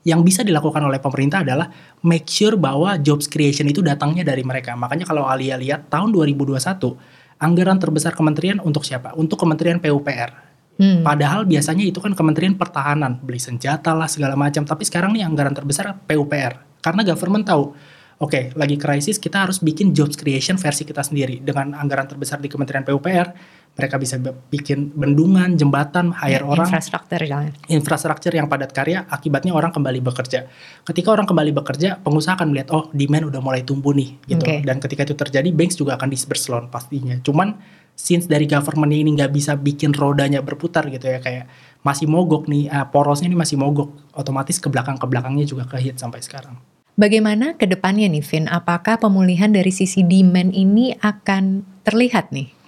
Yang 0.00 0.20
bisa 0.24 0.40
dilakukan 0.40 0.80
oleh 0.80 0.96
pemerintah 0.96 1.44
adalah 1.44 1.68
make 2.04 2.24
sure 2.28 2.56
bahwa 2.56 2.96
jobs 3.00 3.28
creation 3.28 3.68
itu 3.68 3.84
datangnya 3.84 4.24
dari 4.24 4.40
mereka. 4.40 4.72
Makanya 4.72 5.04
kalau 5.04 5.28
Alia 5.28 5.60
lihat 5.60 5.92
tahun 5.92 6.12
2021 6.12 7.19
anggaran 7.40 7.80
terbesar 7.80 8.12
kementerian 8.12 8.60
untuk 8.60 8.84
siapa? 8.84 9.16
Untuk 9.16 9.40
Kementerian 9.40 9.80
PUPR 9.80 10.50
Hmm. 10.80 11.04
Padahal 11.04 11.44
biasanya 11.44 11.84
itu 11.84 12.00
kan 12.00 12.16
Kementerian 12.16 12.56
Pertahanan, 12.56 13.20
beli 13.20 13.36
senjata 13.36 13.92
lah 13.92 14.08
segala 14.08 14.32
macam. 14.32 14.64
Tapi 14.64 14.88
sekarang 14.88 15.12
nih 15.12 15.28
anggaran 15.28 15.52
terbesar 15.52 15.92
PUPR. 16.08 16.80
Karena 16.80 17.04
government 17.04 17.44
tahu, 17.44 17.76
oke 18.16 18.32
okay, 18.32 18.44
lagi 18.56 18.80
krisis 18.80 19.20
kita 19.20 19.44
harus 19.44 19.60
bikin 19.60 19.92
jobs 19.92 20.16
creation 20.16 20.56
versi 20.56 20.88
kita 20.88 21.04
sendiri. 21.04 21.44
Dengan 21.44 21.76
anggaran 21.76 22.08
terbesar 22.08 22.40
di 22.40 22.48
Kementerian 22.48 22.88
PUPR, 22.88 23.28
mereka 23.78 23.96
bisa 23.96 24.20
bikin 24.52 24.92
bendungan, 24.92 25.56
jembatan, 25.56 26.12
hire 26.12 26.44
ya, 26.44 26.48
orang. 26.48 26.68
Infrastruktur 26.68 27.20
ya. 27.24 27.48
Infrastruktur 27.70 28.32
yang 28.36 28.44
padat 28.50 28.76
karya, 28.76 29.08
akibatnya 29.08 29.56
orang 29.56 29.72
kembali 29.72 30.04
bekerja. 30.04 30.50
Ketika 30.84 31.08
orang 31.08 31.24
kembali 31.24 31.50
bekerja, 31.56 31.96
pengusaha 32.02 32.36
akan 32.36 32.52
melihat, 32.52 32.68
oh 32.76 32.92
demand 32.92 33.32
udah 33.32 33.40
mulai 33.40 33.64
tumbuh 33.64 33.96
nih. 33.96 34.20
gitu. 34.28 34.44
Okay. 34.44 34.60
Dan 34.60 34.82
ketika 34.84 35.08
itu 35.08 35.16
terjadi, 35.16 35.48
banks 35.48 35.80
juga 35.80 35.96
akan 35.96 36.12
disperse 36.12 36.52
loan 36.52 36.68
pastinya. 36.68 37.16
Cuman 37.24 37.56
since 38.00 38.24
dari 38.28 38.48
government 38.48 38.92
ini 38.96 39.12
nggak 39.12 39.32
bisa 39.32 39.52
bikin 39.60 39.92
rodanya 39.92 40.40
berputar 40.40 40.88
gitu 40.88 41.04
ya 41.04 41.20
kayak 41.20 41.44
masih 41.84 42.08
mogok 42.08 42.48
nih 42.48 42.68
uh, 42.72 42.88
porosnya 42.88 43.28
ini 43.28 43.36
masih 43.36 43.60
mogok 43.60 43.92
otomatis 44.16 44.56
ke 44.56 44.72
belakang 44.72 44.96
ke 44.96 45.04
belakangnya 45.04 45.44
juga 45.44 45.68
kehit 45.68 46.00
sampai 46.00 46.24
sekarang. 46.24 46.56
Bagaimana 47.00 47.56
ke 47.56 47.64
depannya 47.64 48.08
nih 48.12 48.24
Vin? 48.24 48.44
Apakah 48.44 49.00
pemulihan 49.00 49.48
dari 49.48 49.72
sisi 49.72 50.04
demand 50.04 50.52
ini 50.52 50.92
akan 51.00 51.64
terlihat 51.84 52.28
nih? 52.28 52.59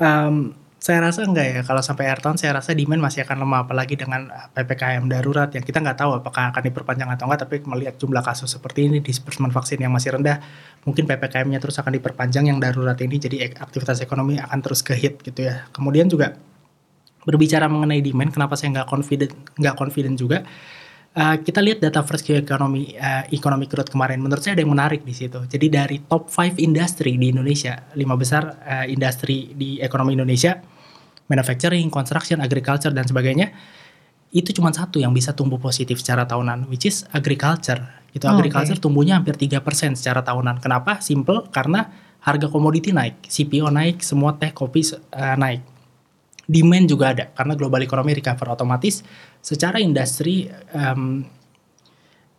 Um, 0.00 0.56
saya 0.80 1.04
rasa 1.04 1.28
enggak 1.28 1.44
ya. 1.44 1.60
Kalau 1.60 1.84
sampai 1.84 2.08
akhir 2.08 2.24
tahun 2.24 2.40
saya 2.40 2.56
rasa 2.56 2.72
demand 2.72 3.04
masih 3.04 3.20
akan 3.28 3.44
lemah 3.44 3.68
apalagi 3.68 4.00
dengan 4.00 4.32
PPKM 4.56 5.04
darurat 5.12 5.52
yang 5.52 5.60
kita 5.60 5.76
nggak 5.76 6.00
tahu 6.00 6.24
apakah 6.24 6.56
akan 6.56 6.62
diperpanjang 6.72 7.08
atau 7.12 7.28
enggak 7.28 7.44
tapi 7.44 7.60
melihat 7.68 8.00
jumlah 8.00 8.24
kasus 8.24 8.48
seperti 8.48 8.88
ini 8.88 9.04
disbursement 9.04 9.52
vaksin 9.52 9.76
yang 9.76 9.92
masih 9.92 10.16
rendah 10.16 10.40
mungkin 10.88 11.04
PPKM-nya 11.04 11.60
terus 11.60 11.76
akan 11.84 12.00
diperpanjang 12.00 12.48
yang 12.48 12.56
darurat 12.56 12.96
ini 12.96 13.20
jadi 13.20 13.52
aktivitas 13.60 14.00
ekonomi 14.00 14.40
akan 14.40 14.58
terus 14.64 14.80
kehit 14.80 15.20
gitu 15.20 15.52
ya. 15.52 15.68
Kemudian 15.68 16.08
juga 16.08 16.40
berbicara 17.28 17.68
mengenai 17.68 18.00
demand 18.00 18.32
kenapa 18.32 18.56
saya 18.56 18.80
nggak 18.80 18.88
confident 18.88 19.32
nggak 19.60 19.76
confident 19.76 20.16
juga 20.16 20.48
Uh, 21.10 21.42
kita 21.42 21.58
lihat 21.58 21.82
data 21.82 22.06
first 22.06 22.22
economy 22.30 22.94
uh, 22.94 23.26
economic 23.34 23.66
growth 23.66 23.90
kemarin 23.90 24.22
menurut 24.22 24.46
saya 24.46 24.54
ada 24.54 24.62
yang 24.62 24.70
menarik 24.70 25.02
di 25.02 25.10
situ. 25.10 25.42
Jadi 25.42 25.66
dari 25.66 25.96
top 26.06 26.30
5 26.30 26.62
industri 26.62 27.18
di 27.18 27.34
Indonesia, 27.34 27.82
lima 27.98 28.14
besar 28.14 28.62
uh, 28.62 28.86
industri 28.86 29.50
di 29.58 29.82
ekonomi 29.82 30.14
Indonesia, 30.14 30.54
manufacturing, 31.26 31.90
construction, 31.90 32.38
agriculture 32.38 32.94
dan 32.94 33.10
sebagainya, 33.10 33.50
itu 34.30 34.54
cuma 34.54 34.70
satu 34.70 35.02
yang 35.02 35.10
bisa 35.10 35.34
tumbuh 35.34 35.58
positif 35.58 35.98
secara 35.98 36.26
tahunan, 36.26 36.70
which 36.70 36.86
is 36.86 37.02
agriculture. 37.10 37.82
Gitu, 38.14 38.26
Oh, 38.26 38.38
agriculture 38.38 38.78
oke. 38.78 38.82
tumbuhnya 38.82 39.18
hampir 39.18 39.34
3% 39.34 39.98
secara 39.98 40.22
tahunan. 40.22 40.62
Kenapa? 40.62 41.02
Simple, 41.02 41.50
karena 41.50 41.90
harga 42.22 42.46
komoditi 42.46 42.94
naik, 42.94 43.26
CPO 43.26 43.70
naik, 43.70 44.02
semua 44.02 44.38
teh, 44.38 44.50
kopi 44.54 44.82
eh, 44.86 45.36
naik. 45.38 45.62
Demand 46.50 46.86
juga 46.90 47.14
ada, 47.14 47.30
karena 47.30 47.54
global 47.54 47.82
economy 47.86 48.10
recover 48.18 48.50
otomatis. 48.50 49.06
Secara 49.40 49.80
industri, 49.80 50.46
em, 50.70 51.24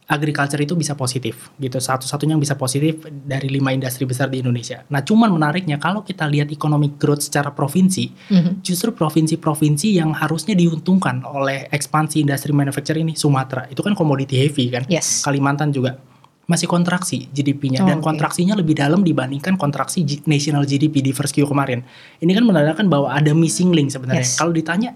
agriculture 0.06 0.60
itu 0.60 0.76
bisa 0.76 0.92
positif 0.92 1.56
gitu 1.56 1.80
satu-satunya 1.80 2.36
yang 2.36 2.44
bisa 2.44 2.60
positif 2.60 3.00
dari 3.08 3.48
lima 3.48 3.72
industri 3.72 4.04
besar 4.04 4.28
di 4.28 4.44
Indonesia. 4.44 4.84
Nah 4.92 5.00
cuman 5.00 5.32
menariknya 5.32 5.80
kalau 5.80 6.04
kita 6.04 6.28
lihat 6.28 6.52
economic 6.52 7.00
growth 7.00 7.24
secara 7.24 7.48
provinsi, 7.50 8.12
Mhm. 8.28 8.60
justru 8.60 8.92
provinsi-provinsi 8.92 9.96
yang 9.96 10.12
harusnya 10.12 10.52
diuntungkan 10.52 11.24
oleh 11.24 11.64
ekspansi 11.72 12.20
industri 12.20 12.52
manufacturing 12.52 13.08
ini 13.08 13.16
Sumatera 13.16 13.72
itu 13.72 13.80
kan 13.80 13.96
commodity 13.96 14.36
heavy 14.36 14.68
kan, 14.68 14.84
Yes. 14.92 15.24
Kalimantan 15.24 15.72
juga 15.72 15.96
masih 16.44 16.68
kontraksi 16.68 17.32
GDP-nya 17.32 17.80
Oh, 17.80 17.88
dan 17.88 18.04
kontraksinya 18.04 18.60
lebih 18.60 18.76
dalam 18.76 19.08
dibandingkan 19.08 19.56
kontraksi 19.56 20.04
G- 20.04 20.20
national 20.28 20.68
GDP 20.68 21.00
di 21.00 21.16
first 21.16 21.32
Q 21.32 21.48
kemarin. 21.48 21.88
Ini 22.20 22.36
kan 22.36 22.44
menandakan 22.44 22.92
bahwa 22.92 23.08
ada 23.08 23.32
missing 23.32 23.72
link 23.72 23.88
sebenarnya. 23.88 24.28
Yes. 24.28 24.36
Kalau 24.36 24.52
ditanya 24.52 24.92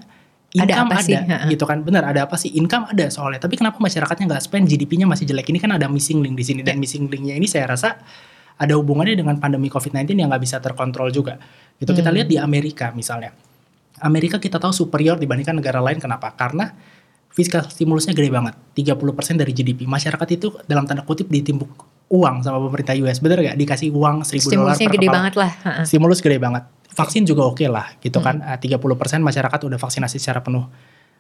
Ada 0.56 0.72
income 0.72 0.88
apa 0.88 0.96
ada, 0.96 1.06
sih? 1.06 1.15
Gitu 1.52 1.63
kan. 1.68 1.78
Benar 1.84 2.04
ada 2.08 2.20
apa 2.26 2.36
sih? 2.39 2.50
Income 2.56 2.96
ada 2.96 3.06
soalnya. 3.12 3.39
Tapi 3.44 3.56
kenapa 3.60 3.78
masyarakatnya 3.84 4.26
nggak 4.32 4.44
spend? 4.44 4.65
GDP-nya 4.72 5.06
masih 5.06 5.28
jelek. 5.28 5.52
Ini 5.52 5.60
kan 5.60 5.72
ada 5.76 5.86
missing 5.91 6.24
link 6.24 6.36
di 6.39 6.46
sini. 6.48 6.62
Dan 6.63 6.78
Ya. 6.78 6.82
missing 6.82 7.12
linknya 7.12 7.36
ini 7.36 7.48
saya 7.48 7.68
rasa 7.68 8.00
ada 8.56 8.74
hubungannya 8.80 9.20
dengan 9.20 9.36
pandemi 9.36 9.68
COVID-19 9.68 10.15
yang 10.15 10.32
nggak 10.32 10.44
bisa 10.44 10.58
terkontrol 10.63 11.12
juga. 11.12 11.36
Itu 11.76 11.91
kita 11.91 12.08
Hmm. 12.10 12.15
lihat 12.20 12.28
di 12.32 12.38
Amerika 12.39 12.96
misalnya. 12.96 13.36
Amerika 14.00 14.39
kita 14.39 14.60
tahu 14.60 14.72
superior 14.72 15.20
dibandingkan 15.20 15.56
negara 15.60 15.80
lain. 15.84 16.00
Kenapa? 16.00 16.32
Karena 16.36 16.72
fiskal 17.32 17.68
stimulusnya 17.68 18.15
gede 18.15 18.32
banget. 18.32 18.56
30% 18.76 19.36
dari 19.39 19.52
GDP 19.52 19.84
masyarakat 19.88 20.28
itu 20.32 20.56
dalam 20.68 20.88
tanda 20.88 21.04
kutip 21.04 21.28
ditimbuk 21.28 21.68
uang 22.06 22.36
sama 22.41 22.62
pemerintah 22.62 22.94
US 22.98 23.18
bener 23.18 23.41
gak 23.44 23.58
dikasih 23.58 23.89
uang 23.89 24.22
1000 24.22 24.46
dolar 24.46 24.76
Stimulusnya 24.78 24.88
gede 24.88 24.98
kepala 25.02 25.15
banget 25.18 25.34
lah. 25.36 25.52
Stimulus 25.84 26.20
gede 26.22 26.38
banget. 26.38 26.63
Vaksin 26.88 27.24
juga 27.24 27.44
oke 27.44 27.65
lah 27.65 27.91
gitu 28.00 28.22
Hmm. 28.22 28.39
kan. 28.41 28.56
Eh, 28.56 28.58
30% 28.62 29.20
masyarakat 29.20 29.60
udah 29.62 29.76
vaksinasi 29.76 30.15
secara 30.15 30.39
penuh. 30.39 30.70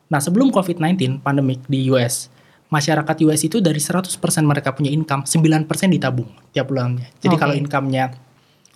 Nah 0.07 0.19
sebelum 0.19 0.49
COVID-19 0.49 1.19
pandemik 1.19 1.65
di 1.65 1.89
US, 1.89 2.29
masyarakat 2.67 3.15
US 3.25 3.41
itu 3.41 3.57
dari 3.59 3.77
100% 3.77 4.13
mereka 4.41 4.71
punya 4.71 4.87
income, 4.87 5.25
9% 5.25 5.65
ditabung 5.89 6.29
tiap 6.51 6.69
bulannya. 6.69 7.09
Jadi 7.17 7.33
Oke. 7.33 7.41
kalau 7.41 7.53
income-nya 7.53 8.05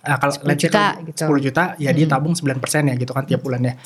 eh, 0.00 0.16
kalau 0.18 0.32
10 0.34 0.44
let's 0.44 0.58
say 0.58 0.66
juta 0.66 0.82
kalau 0.90 1.06
gitu. 1.06 1.20
10 1.24 1.46
juta 1.46 1.62
ya 1.78 1.90
dia 1.92 2.04
Hmm. 2.04 2.12
tabung 2.12 2.34
9% 2.34 2.58
ya 2.90 2.94
gitu 2.96 3.12
kan 3.12 3.24
tiap 3.24 3.40
bulannya. 3.40 3.78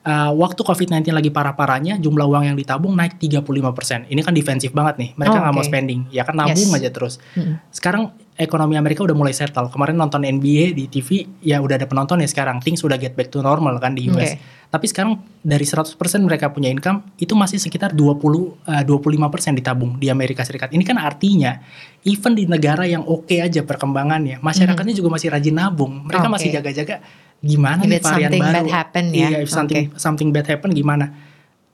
Eh, 0.00 0.32
waktu 0.32 0.64
COVID-19 0.64 1.12
lagi 1.12 1.28
parah-parahnya, 1.28 2.00
jumlah 2.00 2.24
uang 2.24 2.48
yang 2.48 2.56
ditabung 2.56 2.96
naik 2.96 3.20
35%. 3.20 4.08
Ini 4.08 4.20
kan 4.24 4.32
defensif 4.32 4.72
banget 4.72 4.96
nih. 4.96 5.10
Mereka 5.12 5.36
Oh, 5.36 5.42
nggak 5.44 5.52
mau 5.52 5.60
oke. 5.60 5.68
spending. 5.68 6.00
Ya 6.08 6.24
kan 6.24 6.40
nabung 6.40 6.56
Yes. 6.56 6.72
aja 6.72 6.88
terus 6.88 7.14
Mm-mm. 7.36 7.60
sekarang 7.68 8.08
ekonomi 8.34 8.80
Amerika 8.80 9.04
udah 9.04 9.12
mulai 9.12 9.36
settle. 9.36 9.68
Kemarin 9.68 10.00
nonton 10.00 10.24
NBA 10.24 10.72
di 10.72 10.88
TV, 10.88 11.28
ya 11.44 11.60
udah 11.60 11.76
ada 11.76 11.84
penonton 11.84 12.16
ya 12.16 12.24
sekarang. 12.24 12.64
Things 12.64 12.80
udah 12.80 12.96
get 12.96 13.12
back 13.12 13.28
to 13.28 13.44
normal 13.44 13.76
kan 13.76 13.92
di 13.92 14.08
US. 14.08 14.40
Oke. 14.40 14.40
Tapi 14.70 14.86
sekarang 14.88 15.20
dari 15.36 15.68
100% 15.68 15.92
mereka 16.24 16.48
punya 16.48 16.72
income, 16.72 17.04
itu 17.20 17.36
masih 17.36 17.60
sekitar 17.60 17.92
20 17.92 18.56
eh, 18.64 18.80
25% 18.80 19.52
ditabung 19.52 20.00
di 20.00 20.08
Amerika 20.08 20.48
Serikat. 20.48 20.72
Ini 20.72 20.80
kan 20.80 20.96
artinya 20.96 21.60
even 22.00 22.32
di 22.32 22.48
negara 22.48 22.88
yang 22.88 23.04
oke 23.04 23.36
aja 23.36 23.60
perkembangannya, 23.60 24.40
masyarakatnya 24.40 24.96
juga 24.96 25.12
masih 25.12 25.28
rajin 25.28 25.52
nabung. 25.52 26.08
Mereka 26.08 26.24
Oke. 26.24 26.32
masih 26.32 26.48
jaga-jaga 26.56 27.04
gimana 27.40 27.82
If 27.82 27.88
nih 27.88 28.00
varian 28.00 28.30
something 28.30 28.42
baru. 28.42 28.54
bad 28.54 28.68
happen 28.68 29.04
ya. 29.10 29.28
Iya, 29.28 29.38
if 29.40 29.50
something 29.50 29.84
something 29.96 30.28
bad 30.30 30.46
happen 30.46 30.70
gimana? 30.70 31.06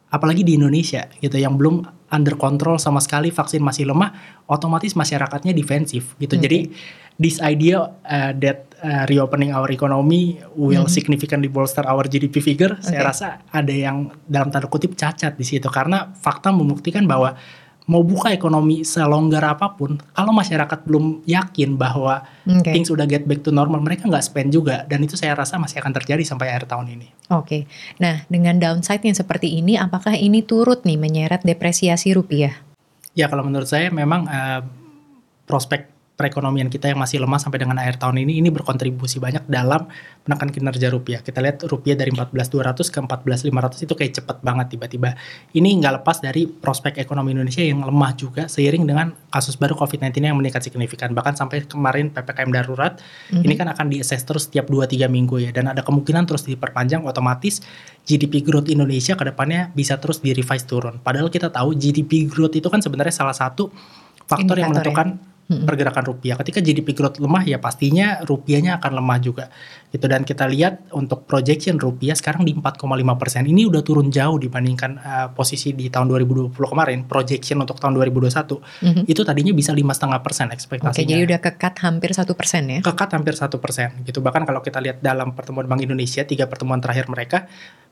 Apalagi 0.07 0.43
di 0.43 0.55
Indonesia 0.55 1.11
gitu 1.19 1.35
yang 1.35 1.59
belum 1.59 1.83
under 2.07 2.39
control 2.39 2.79
sama 2.79 3.03
sekali 3.03 3.29
vaksin 3.29 3.59
masih 3.59 3.83
lemah, 3.85 4.15
otomatis 4.47 4.95
masyarakatnya 4.95 5.51
defensif 5.51 6.15
gitu. 6.17 6.39
Oke. 6.39 6.43
Jadi 6.43 6.59
this 7.19 7.43
idea 7.43 7.83
uh, 7.83 8.31
that 8.39 8.71
uh, 8.79 9.03
reopening 9.05 9.51
our 9.51 9.67
economy 9.69 10.39
will 10.55 10.87
Mhm. 10.87 10.95
significantly 10.95 11.51
bolster 11.51 11.83
our 11.83 12.07
GDP 12.07 12.39
figure, 12.39 12.79
saya 12.79 13.03
Oke. 13.03 13.09
rasa 13.11 13.27
ada 13.51 13.75
yang 13.75 14.15
dalam 14.23 14.55
tanda 14.55 14.71
kutip 14.71 14.95
cacat 14.95 15.35
di 15.35 15.43
situ 15.43 15.67
karena 15.67 16.15
fakta 16.15 16.55
membuktikan 16.55 17.03
bahwa 17.05 17.35
mau 17.87 18.03
buka 18.03 18.35
ekonomi 18.35 18.83
selonggar 18.83 19.43
apa 19.47 19.73
pun, 19.75 19.99
kalau 20.11 20.35
masyarakat 20.35 20.83
belum 20.83 21.23
yakin 21.23 21.79
bahwa 21.79 22.27
Oke. 22.43 22.75
things 22.75 22.91
udah 22.91 23.07
get 23.07 23.25
back 23.25 23.47
to 23.47 23.55
normal, 23.55 23.79
mereka 23.79 24.11
nggak 24.11 24.27
spend 24.27 24.51
juga 24.51 24.83
dan 24.91 25.07
itu 25.07 25.15
saya 25.15 25.39
rasa 25.39 25.57
masih 25.57 25.79
akan 25.79 25.95
terjadi 25.95 26.23
sampai 26.27 26.51
akhir 26.51 26.67
tahun 26.67 26.99
ini. 26.99 27.09
Oke. 27.31 27.71
Nah, 28.03 28.27
dengan 28.27 28.59
downside 28.59 29.07
yang 29.07 29.15
seperti 29.15 29.59
ini, 29.59 29.79
apakah 29.79 30.19
ini 30.19 30.43
turut 30.43 30.83
nih 30.83 30.99
menyeret 30.99 31.47
depresiasi 31.47 32.11
rupiah? 32.13 32.59
Ya 33.17 33.31
kalau 33.31 33.47
menurut 33.47 33.71
saya 33.71 33.89
memang 33.89 34.29
eh, 34.29 34.61
prospek 35.47 35.96
perekonomian 36.17 36.73
kita 36.73 36.89
yang 36.89 36.97
masih 36.97 37.21
lemah 37.21 37.37
sampai 37.37 37.61
dengan 37.61 37.77
akhir 37.77 38.01
tahun 38.01 38.25
ini 38.25 38.41
ini 38.41 38.49
berkontribusi 38.49 39.21
banyak 39.21 39.45
dalam 39.53 39.85
menekan 40.25 40.49
kinerja 40.49 40.89
rupiah. 40.89 41.21
Kita 41.21 41.45
lihat 41.45 41.61
rupiah 41.69 41.93
dari 41.93 42.09
14.200 42.09 42.89
ke 42.89 42.99
14.500 43.05 43.85
itu 43.85 43.95
kayak 43.95 44.13
cepet 44.25 44.37
banget 44.41 44.67
tiba-tiba. 44.75 45.13
Ini 45.53 45.69
nggak 45.77 46.01
lepas 46.01 46.25
dari 46.25 46.49
prospek 46.49 46.97
ekonomi 46.97 47.37
Indonesia 47.37 47.61
yang 47.61 47.85
lemah 47.85 48.17
juga 48.17 48.49
seiring 48.49 48.89
dengan 48.89 49.13
kasus 49.29 49.61
baru 49.61 49.77
COVID-19 49.77 50.17
yang 50.25 50.41
meningkat 50.41 50.65
signifikan. 50.65 51.13
Bahkan 51.13 51.37
sampai 51.37 51.69
kemarin 51.69 52.09
PPKM 52.09 52.49
darurat 52.49 52.97
Mhm. 53.29 53.45
ini 53.45 53.55
kan 53.61 53.69
akan 53.69 53.87
di-assess 53.93 54.25
terus 54.25 54.49
setiap 54.49 54.73
2-3 54.73 55.13
minggu 55.13 55.37
ya 55.37 55.53
dan 55.53 55.69
ada 55.69 55.85
kemungkinan 55.85 56.25
terus 56.25 56.49
diperpanjang 56.49 57.05
otomatis 57.05 57.61
GDP 58.09 58.41
growth 58.41 58.73
Indonesia 58.73 59.21
ke 59.21 59.25
depannya 59.29 59.69
bisa 59.77 60.01
terus 60.01 60.25
di-revise 60.25 60.65
turun. 60.65 60.97
Padahal 61.05 61.29
kita 61.29 61.53
tahu 61.53 61.77
GDP 61.77 62.25
growth 62.25 62.57
itu 62.57 62.73
kan 62.73 62.81
sebenarnya 62.81 63.13
salah 63.13 63.37
satu 63.37 63.69
faktor 64.25 64.57
yang 64.57 64.73
Indikator 64.73 64.97
ya. 64.97 65.36
Mm-mm. 65.47 65.63
pergerakan 65.63 66.03
rupiah. 66.11 66.35
Ketika 66.35 66.59
GDP 66.59 66.91
growth 66.91 67.23
lemah 67.23 67.47
ya 67.47 67.63
pastinya 67.63 68.19
rupiahnya 68.27 68.83
akan 68.83 68.93
lemah 68.99 69.19
juga. 69.23 69.47
Gitu 69.95 70.03
dan 70.11 70.27
kita 70.27 70.43
lihat 70.51 70.91
untuk 70.91 71.23
projection 71.25 71.79
rupiah 71.79 72.19
sekarang 72.19 72.43
di 72.43 72.51
4,5 72.53 72.83
persen. 73.15 73.47
Ini 73.47 73.71
udah 73.71 73.83
turun 73.87 74.11
jauh 74.11 74.37
dibandingkan 74.37 74.91
uh, 74.99 75.27
posisi 75.31 75.71
di 75.71 75.87
tahun 75.87 76.11
2020 76.11 76.51
kemarin. 76.53 77.07
Projection 77.07 77.63
untuk 77.63 77.79
tahun 77.79 77.95
2021 77.95 78.59
Mhm. 78.83 79.03
itu 79.07 79.23
tadinya 79.23 79.53
bisa 79.55 79.71
lima 79.71 79.95
setengah 79.95 80.21
persen 80.21 80.51
Oke, 80.51 80.59
ekspektasinya 80.59 81.15
jadi 81.15 81.23
udah 81.25 81.41
kekat 81.41 81.75
hampir 81.87 82.11
satu 82.13 82.35
persen 82.35 82.67
ya? 82.69 82.81
kekat 82.83 83.11
hampir 83.15 83.35
satu 83.39 83.57
persen 83.63 84.03
gitu 84.03 84.19
bahkan 84.21 84.43
kalau 84.45 84.61
kita 84.61 84.83
lihat 84.83 85.01
dalam 85.01 85.33
pertemuan 85.33 85.65
Bank 85.67 85.83
Indonesia 85.83 86.27
tiga 86.27 86.51
pertemuan 86.51 86.83
terakhir 86.83 87.07
mereka 87.07 87.47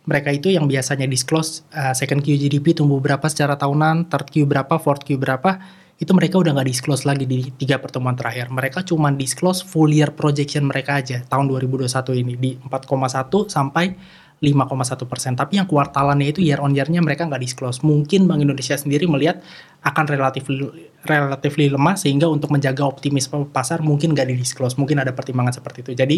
mereka 0.04 0.28
itu 0.34 0.52
yang 0.52 0.68
biasanya 0.68 1.08
disclose 1.08 1.64
uh, 1.72 1.96
second 1.96 2.20
Q 2.20 2.36
GDP 2.36 2.76
tumbuh 2.76 3.00
berapa 3.00 3.24
secara 3.30 3.56
tahunan 3.56 4.10
third 4.12 4.28
Q 4.28 4.44
berapa 4.44 4.74
fourth 4.76 5.06
Q 5.06 5.16
berapa 5.16 5.56
itu 5.94 6.10
mereka 6.10 6.42
udah 6.42 6.58
nggak 6.58 6.68
disclose 6.68 7.06
lagi 7.06 7.22
di 7.24 7.54
tiga 7.54 7.78
pertemuan 7.78 8.18
terakhir. 8.18 8.50
Mereka 8.50 8.82
cuma 8.82 9.14
disclose 9.14 9.62
full 9.62 9.94
year 9.94 10.10
projection 10.10 10.66
mereka 10.66 10.98
aja 10.98 11.22
tahun 11.22 11.46
2021 11.46 11.86
ini 12.18 12.34
di 12.34 12.50
4,1 12.58 13.46
sampai 13.46 13.94
5,1 14.42 15.06
persen. 15.06 15.32
Tapi 15.38 15.62
yang 15.62 15.64
kuartalannya 15.70 16.28
itu 16.34 16.42
year 16.42 16.58
on 16.58 16.74
year-nya 16.74 16.98
mereka 17.00 17.24
nggak 17.24 17.40
disclose. 17.40 17.80
Mungkin 17.86 18.26
Bank 18.26 18.42
Indonesia 18.42 18.74
sendiri 18.74 19.06
melihat 19.06 19.40
akan 19.86 20.04
relatif 20.10 20.50
relatif 21.06 21.52
lemah 21.56 21.94
sehingga 21.94 22.26
untuk 22.26 22.50
menjaga 22.50 22.82
optimisme 22.84 23.46
pasar 23.48 23.80
mungkin 23.80 24.12
nggak 24.12 24.28
di 24.28 24.34
disclose. 24.34 24.74
Mungkin 24.74 24.98
ada 24.98 25.14
pertimbangan 25.14 25.54
seperti 25.54 25.86
itu. 25.86 25.92
Jadi 25.94 26.16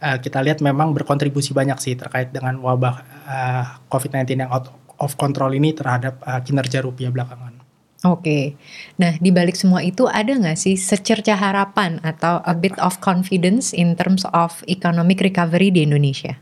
eh, 0.00 0.16
kita 0.18 0.40
lihat 0.40 0.64
memang 0.64 0.96
berkontribusi 0.96 1.52
banyak 1.52 1.76
sih 1.76 1.94
terkait 1.94 2.32
dengan 2.32 2.56
wabah 2.58 2.94
eh, 3.28 3.64
COVID-19 3.92 4.48
yang 4.48 4.50
out 4.50 4.72
of 4.96 5.14
control 5.20 5.52
ini 5.52 5.76
terhadap 5.76 6.18
eh, 6.24 6.40
kinerja 6.40 6.80
rupiah 6.80 7.12
belakangan. 7.12 7.59
Oke, 8.00 8.56
nah 8.96 9.12
di 9.20 9.28
balik 9.28 9.60
semua 9.60 9.84
itu 9.84 10.08
ada 10.08 10.32
nggak 10.32 10.56
sih 10.56 10.72
secerca 10.72 11.36
harapan 11.36 12.00
atau 12.00 12.40
a 12.48 12.56
bit 12.56 12.72
of 12.80 12.96
confidence 13.04 13.76
in 13.76 13.92
terms 13.92 14.24
of 14.32 14.64
economic 14.72 15.20
recovery 15.20 15.68
di 15.68 15.84
Indonesia? 15.84 16.32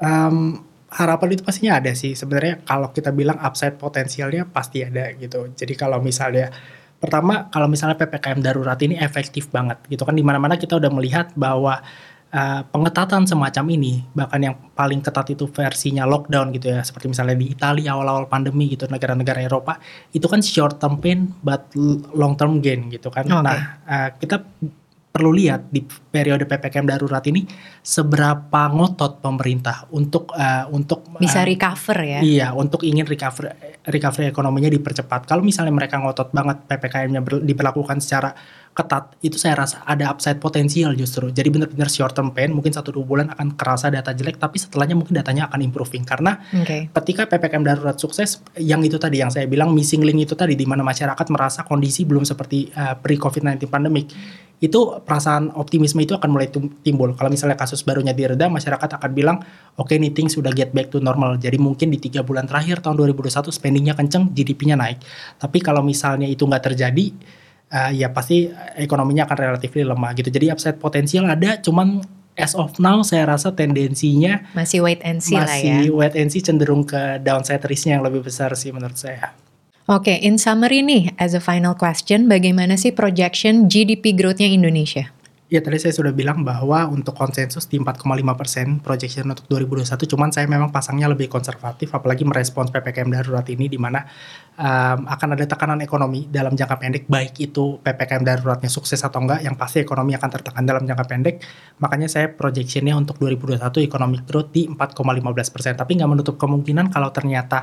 Em, 0.00 0.56
harapan 0.88 1.36
itu 1.36 1.44
pastinya 1.44 1.76
ada 1.76 1.92
sih. 1.92 2.16
Sebenarnya 2.16 2.64
kalau 2.64 2.88
kita 2.96 3.12
bilang 3.12 3.36
upside 3.44 3.76
potensialnya 3.76 4.48
pasti 4.48 4.80
ada 4.80 5.12
gitu. 5.12 5.52
Jadi 5.52 5.76
kalau 5.76 6.00
misalnya 6.00 6.48
pertama 6.96 7.52
kalau 7.52 7.68
misalnya 7.68 8.00
PPKM 8.00 8.40
darurat 8.40 8.80
ini 8.80 8.96
efektif 8.96 9.52
banget 9.52 9.76
gitu 9.92 10.08
kan 10.08 10.16
di 10.16 10.24
mana-mana 10.24 10.56
kita 10.56 10.80
udah 10.80 10.88
melihat 10.88 11.28
bahwa 11.36 11.84
eh, 12.34 12.60
pengetatan 12.66 13.30
semacam 13.30 13.64
ini 13.70 14.02
bahkan 14.10 14.42
yang 14.42 14.54
paling 14.74 14.98
ketat 14.98 15.30
itu 15.30 15.46
versinya 15.46 16.02
lockdown 16.02 16.50
gitu 16.50 16.74
ya 16.74 16.82
seperti 16.82 17.06
misalnya 17.06 17.38
di 17.38 17.54
Italia 17.54 17.94
awal-awal 17.94 18.26
pandemi 18.26 18.66
gitu 18.74 18.90
negara-negara 18.90 19.46
Eropa 19.46 19.78
itu 20.10 20.26
kan 20.26 20.42
short 20.42 20.82
term 20.82 20.98
pain 20.98 21.30
but 21.46 21.70
long 22.12 22.34
term 22.34 22.58
gain 22.58 22.90
gitu 22.90 23.08
kan. 23.14 23.24
Oke. 23.30 23.46
Nah, 23.46 23.58
eh, 23.86 24.08
kita 24.18 24.42
perlu 25.14 25.30
lihat 25.30 25.70
di 25.70 25.78
periode 25.86 26.42
PPKM 26.42 26.90
darurat 26.90 27.22
ini 27.30 27.46
seberapa 27.86 28.66
ngotot 28.66 29.22
pemerintah 29.22 29.86
untuk 29.94 30.34
eh, 30.34 30.66
untuk 30.74 31.06
Bisa 31.22 31.46
eh, 31.46 31.54
recover 31.54 31.98
ya? 32.02 32.18
Iya, 32.18 32.48
untuk 32.50 32.82
ingin 32.82 33.06
recovery 33.06 33.78
recovery 33.86 34.34
ekonominya 34.34 34.66
dipercepat. 34.74 35.30
Kalau 35.30 35.46
misalnya 35.46 35.70
mereka 35.70 36.02
ngotot 36.02 36.34
banget 36.34 36.66
PPKM-nya 36.66 37.22
ber- 37.22 37.46
diberlakukan 37.46 38.02
secara 38.02 38.34
ketat, 38.74 39.14
itu 39.22 39.38
saya 39.38 39.54
rasa 39.54 39.86
ada 39.86 40.10
upside 40.10 40.42
potensial 40.42 40.90
justru. 40.98 41.30
Jadi 41.30 41.46
benar-benar 41.46 41.86
short 41.86 42.12
term 42.12 42.34
pain, 42.34 42.50
mungkin 42.50 42.74
satu 42.74 42.90
dua 42.90 43.06
bulan 43.06 43.26
akan 43.30 43.54
kerasa 43.54 43.86
data 43.88 44.10
jelek, 44.10 44.42
tapi 44.42 44.58
setelahnya 44.58 44.98
mungkin 44.98 45.14
datanya 45.14 45.46
akan 45.46 45.62
improving 45.62 46.02
karena 46.02 46.42
okay. 46.50 46.90
ketika 46.90 47.30
ppkm 47.30 47.62
darurat 47.62 47.94
sukses, 47.94 48.42
yang 48.58 48.82
itu 48.82 48.98
tadi 48.98 49.22
yang 49.22 49.30
saya 49.30 49.46
bilang 49.46 49.70
missing 49.70 50.02
link 50.02 50.26
itu 50.26 50.34
tadi 50.34 50.58
di 50.58 50.66
mana 50.66 50.82
masyarakat 50.82 51.26
merasa 51.30 51.62
kondisi 51.62 52.02
belum 52.02 52.26
seperti 52.26 52.74
uh, 52.74 52.98
pre 52.98 53.14
COVID 53.14 53.46
19 53.46 53.70
pandemic 53.70 54.10
itu 54.62 54.80
perasaan 55.04 55.52
optimisme 55.60 56.00
itu 56.00 56.16
akan 56.16 56.30
mulai 56.30 56.48
timbul. 56.80 57.12
Kalau 57.12 57.28
misalnya 57.28 57.58
kasus 57.58 57.84
barunya 57.84 58.16
direda, 58.16 58.48
masyarakat 58.48 58.96
akan 58.96 59.10
bilang, 59.12 59.36
oke 59.76 59.92
okay, 59.92 60.00
nih 60.00 60.16
things 60.16 60.40
sudah 60.40 60.54
get 60.56 60.72
back 60.72 60.88
to 60.88 61.04
normal. 61.04 61.36
Jadi 61.36 61.60
mungkin 61.60 61.92
di 61.92 62.00
tiga 62.00 62.24
bulan 62.24 62.48
terakhir 62.48 62.80
tahun 62.80 62.96
2021 62.96 63.50
spendingnya 63.52 63.92
kenceng, 63.92 64.32
GDP-nya 64.32 64.80
naik. 64.80 65.04
Tapi 65.36 65.58
kalau 65.60 65.84
misalnya 65.84 66.24
itu 66.24 66.48
nggak 66.48 66.72
terjadi, 66.72 67.12
uh, 67.70 67.90
ya 67.94 68.10
pasti 68.10 68.50
ekonominya 68.76 69.28
akan 69.28 69.38
relatif 69.38 69.72
lemah 69.76 70.10
gitu. 70.18 70.28
Jadi 70.28 70.50
upside 70.50 70.76
potensial 70.76 71.24
ada, 71.28 71.60
cuman 71.60 72.02
as 72.34 72.52
of 72.58 72.74
now 72.82 73.00
saya 73.06 73.30
rasa 73.30 73.54
tendensinya 73.54 74.42
masih 74.58 74.82
wait 74.82 75.00
and 75.06 75.22
see 75.22 75.38
lah 75.38 75.46
ya. 75.46 75.80
Masih 75.80 75.94
wait 75.94 76.14
and 76.18 76.28
see 76.34 76.42
cenderung 76.42 76.82
ke 76.82 77.22
downside 77.22 77.62
risk-nya 77.64 77.98
yang 77.98 78.04
lebih 78.04 78.26
besar 78.26 78.50
sih 78.58 78.74
menurut 78.74 78.98
saya. 78.98 79.32
Oke, 79.84 80.16
okay, 80.16 80.24
in 80.24 80.40
summary 80.40 80.80
nih, 80.80 81.12
as 81.20 81.36
a 81.36 81.42
final 81.44 81.76
question, 81.76 82.24
bagaimana 82.24 82.72
sih 82.80 82.88
projection 82.88 83.68
GDP 83.68 84.16
growth-nya 84.16 84.48
Indonesia? 84.48 85.12
Ya 85.54 85.62
tadi 85.62 85.78
saya 85.78 85.94
sudah 85.94 86.10
bilang 86.10 86.42
bahwa 86.42 86.90
untuk 86.90 87.14
konsensus 87.14 87.70
di 87.70 87.78
4,5 87.78 88.02
persen 88.34 88.82
projection 88.82 89.30
untuk 89.30 89.46
2021, 89.46 90.02
cuman 90.02 90.34
saya 90.34 90.50
memang 90.50 90.74
pasangnya 90.74 91.06
lebih 91.06 91.30
konservatif, 91.30 91.94
apalagi 91.94 92.26
merespons 92.26 92.74
ppkm 92.74 93.14
darurat 93.14 93.46
ini, 93.46 93.70
di 93.70 93.78
mana 93.78 94.02
um, 94.58 95.06
akan 95.06 95.38
ada 95.38 95.46
tekanan 95.46 95.78
ekonomi 95.78 96.26
dalam 96.26 96.58
jangka 96.58 96.74
pendek, 96.74 97.04
baik 97.06 97.38
itu 97.38 97.78
ppkm 97.86 98.26
daruratnya 98.26 98.66
sukses 98.66 98.98
atau 99.06 99.22
enggak, 99.22 99.46
yang 99.46 99.54
pasti 99.54 99.78
ekonomi 99.78 100.18
akan 100.18 100.26
tertekan 100.34 100.66
dalam 100.66 100.90
jangka 100.90 101.06
pendek. 101.06 101.38
Makanya 101.78 102.10
saya 102.10 102.34
projectionnya 102.34 102.98
untuk 102.98 103.22
2021 103.22 103.62
economic 103.86 104.26
growth 104.26 104.50
di 104.50 104.66
4,15 104.66 105.54
persen, 105.54 105.78
tapi 105.78 105.94
nggak 105.94 106.10
menutup 106.10 106.34
kemungkinan 106.34 106.90
kalau 106.90 107.14
ternyata 107.14 107.62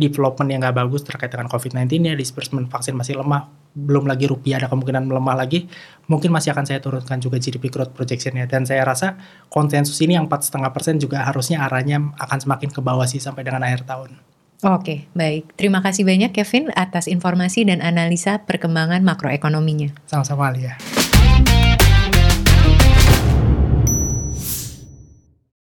development 0.00 0.48
yang 0.48 0.64
nggak 0.64 0.76
bagus 0.80 1.04
terkait 1.04 1.28
dengan 1.28 1.46
COVID-19 1.52 2.00
ya, 2.00 2.14
disbursement 2.16 2.72
vaksin 2.72 2.96
masih 2.96 3.20
lemah, 3.20 3.52
belum 3.76 4.08
lagi 4.08 4.24
rupiah 4.26 4.56
ada 4.56 4.72
kemungkinan 4.72 5.04
melemah 5.04 5.36
lagi, 5.36 5.68
mungkin 6.08 6.32
masih 6.32 6.56
akan 6.56 6.64
saya 6.64 6.80
turunkan 6.80 7.20
juga 7.20 7.36
GDP 7.36 7.68
growth 7.68 7.92
projectionnya. 7.92 8.48
Dan 8.48 8.64
saya 8.64 8.82
rasa 8.88 9.20
konsensus 9.52 10.00
ini 10.00 10.16
yang 10.16 10.24
empat 10.24 10.48
setengah 10.48 10.72
persen 10.72 10.96
juga 10.96 11.20
harusnya 11.22 11.60
arahnya 11.68 12.16
akan 12.16 12.38
semakin 12.40 12.72
ke 12.72 12.80
bawah 12.80 13.04
sih 13.04 13.20
sampai 13.20 13.44
dengan 13.44 13.60
akhir 13.62 13.84
tahun. 13.84 14.16
Oke, 14.60 15.08
baik. 15.16 15.56
Terima 15.56 15.80
kasih 15.80 16.04
banyak 16.04 16.36
Kevin 16.36 16.68
atas 16.76 17.08
informasi 17.08 17.64
dan 17.64 17.80
analisa 17.80 18.44
perkembangan 18.44 19.00
makroekonominya. 19.00 19.96
Sama-sama 20.04 20.52
Alia. 20.52 20.76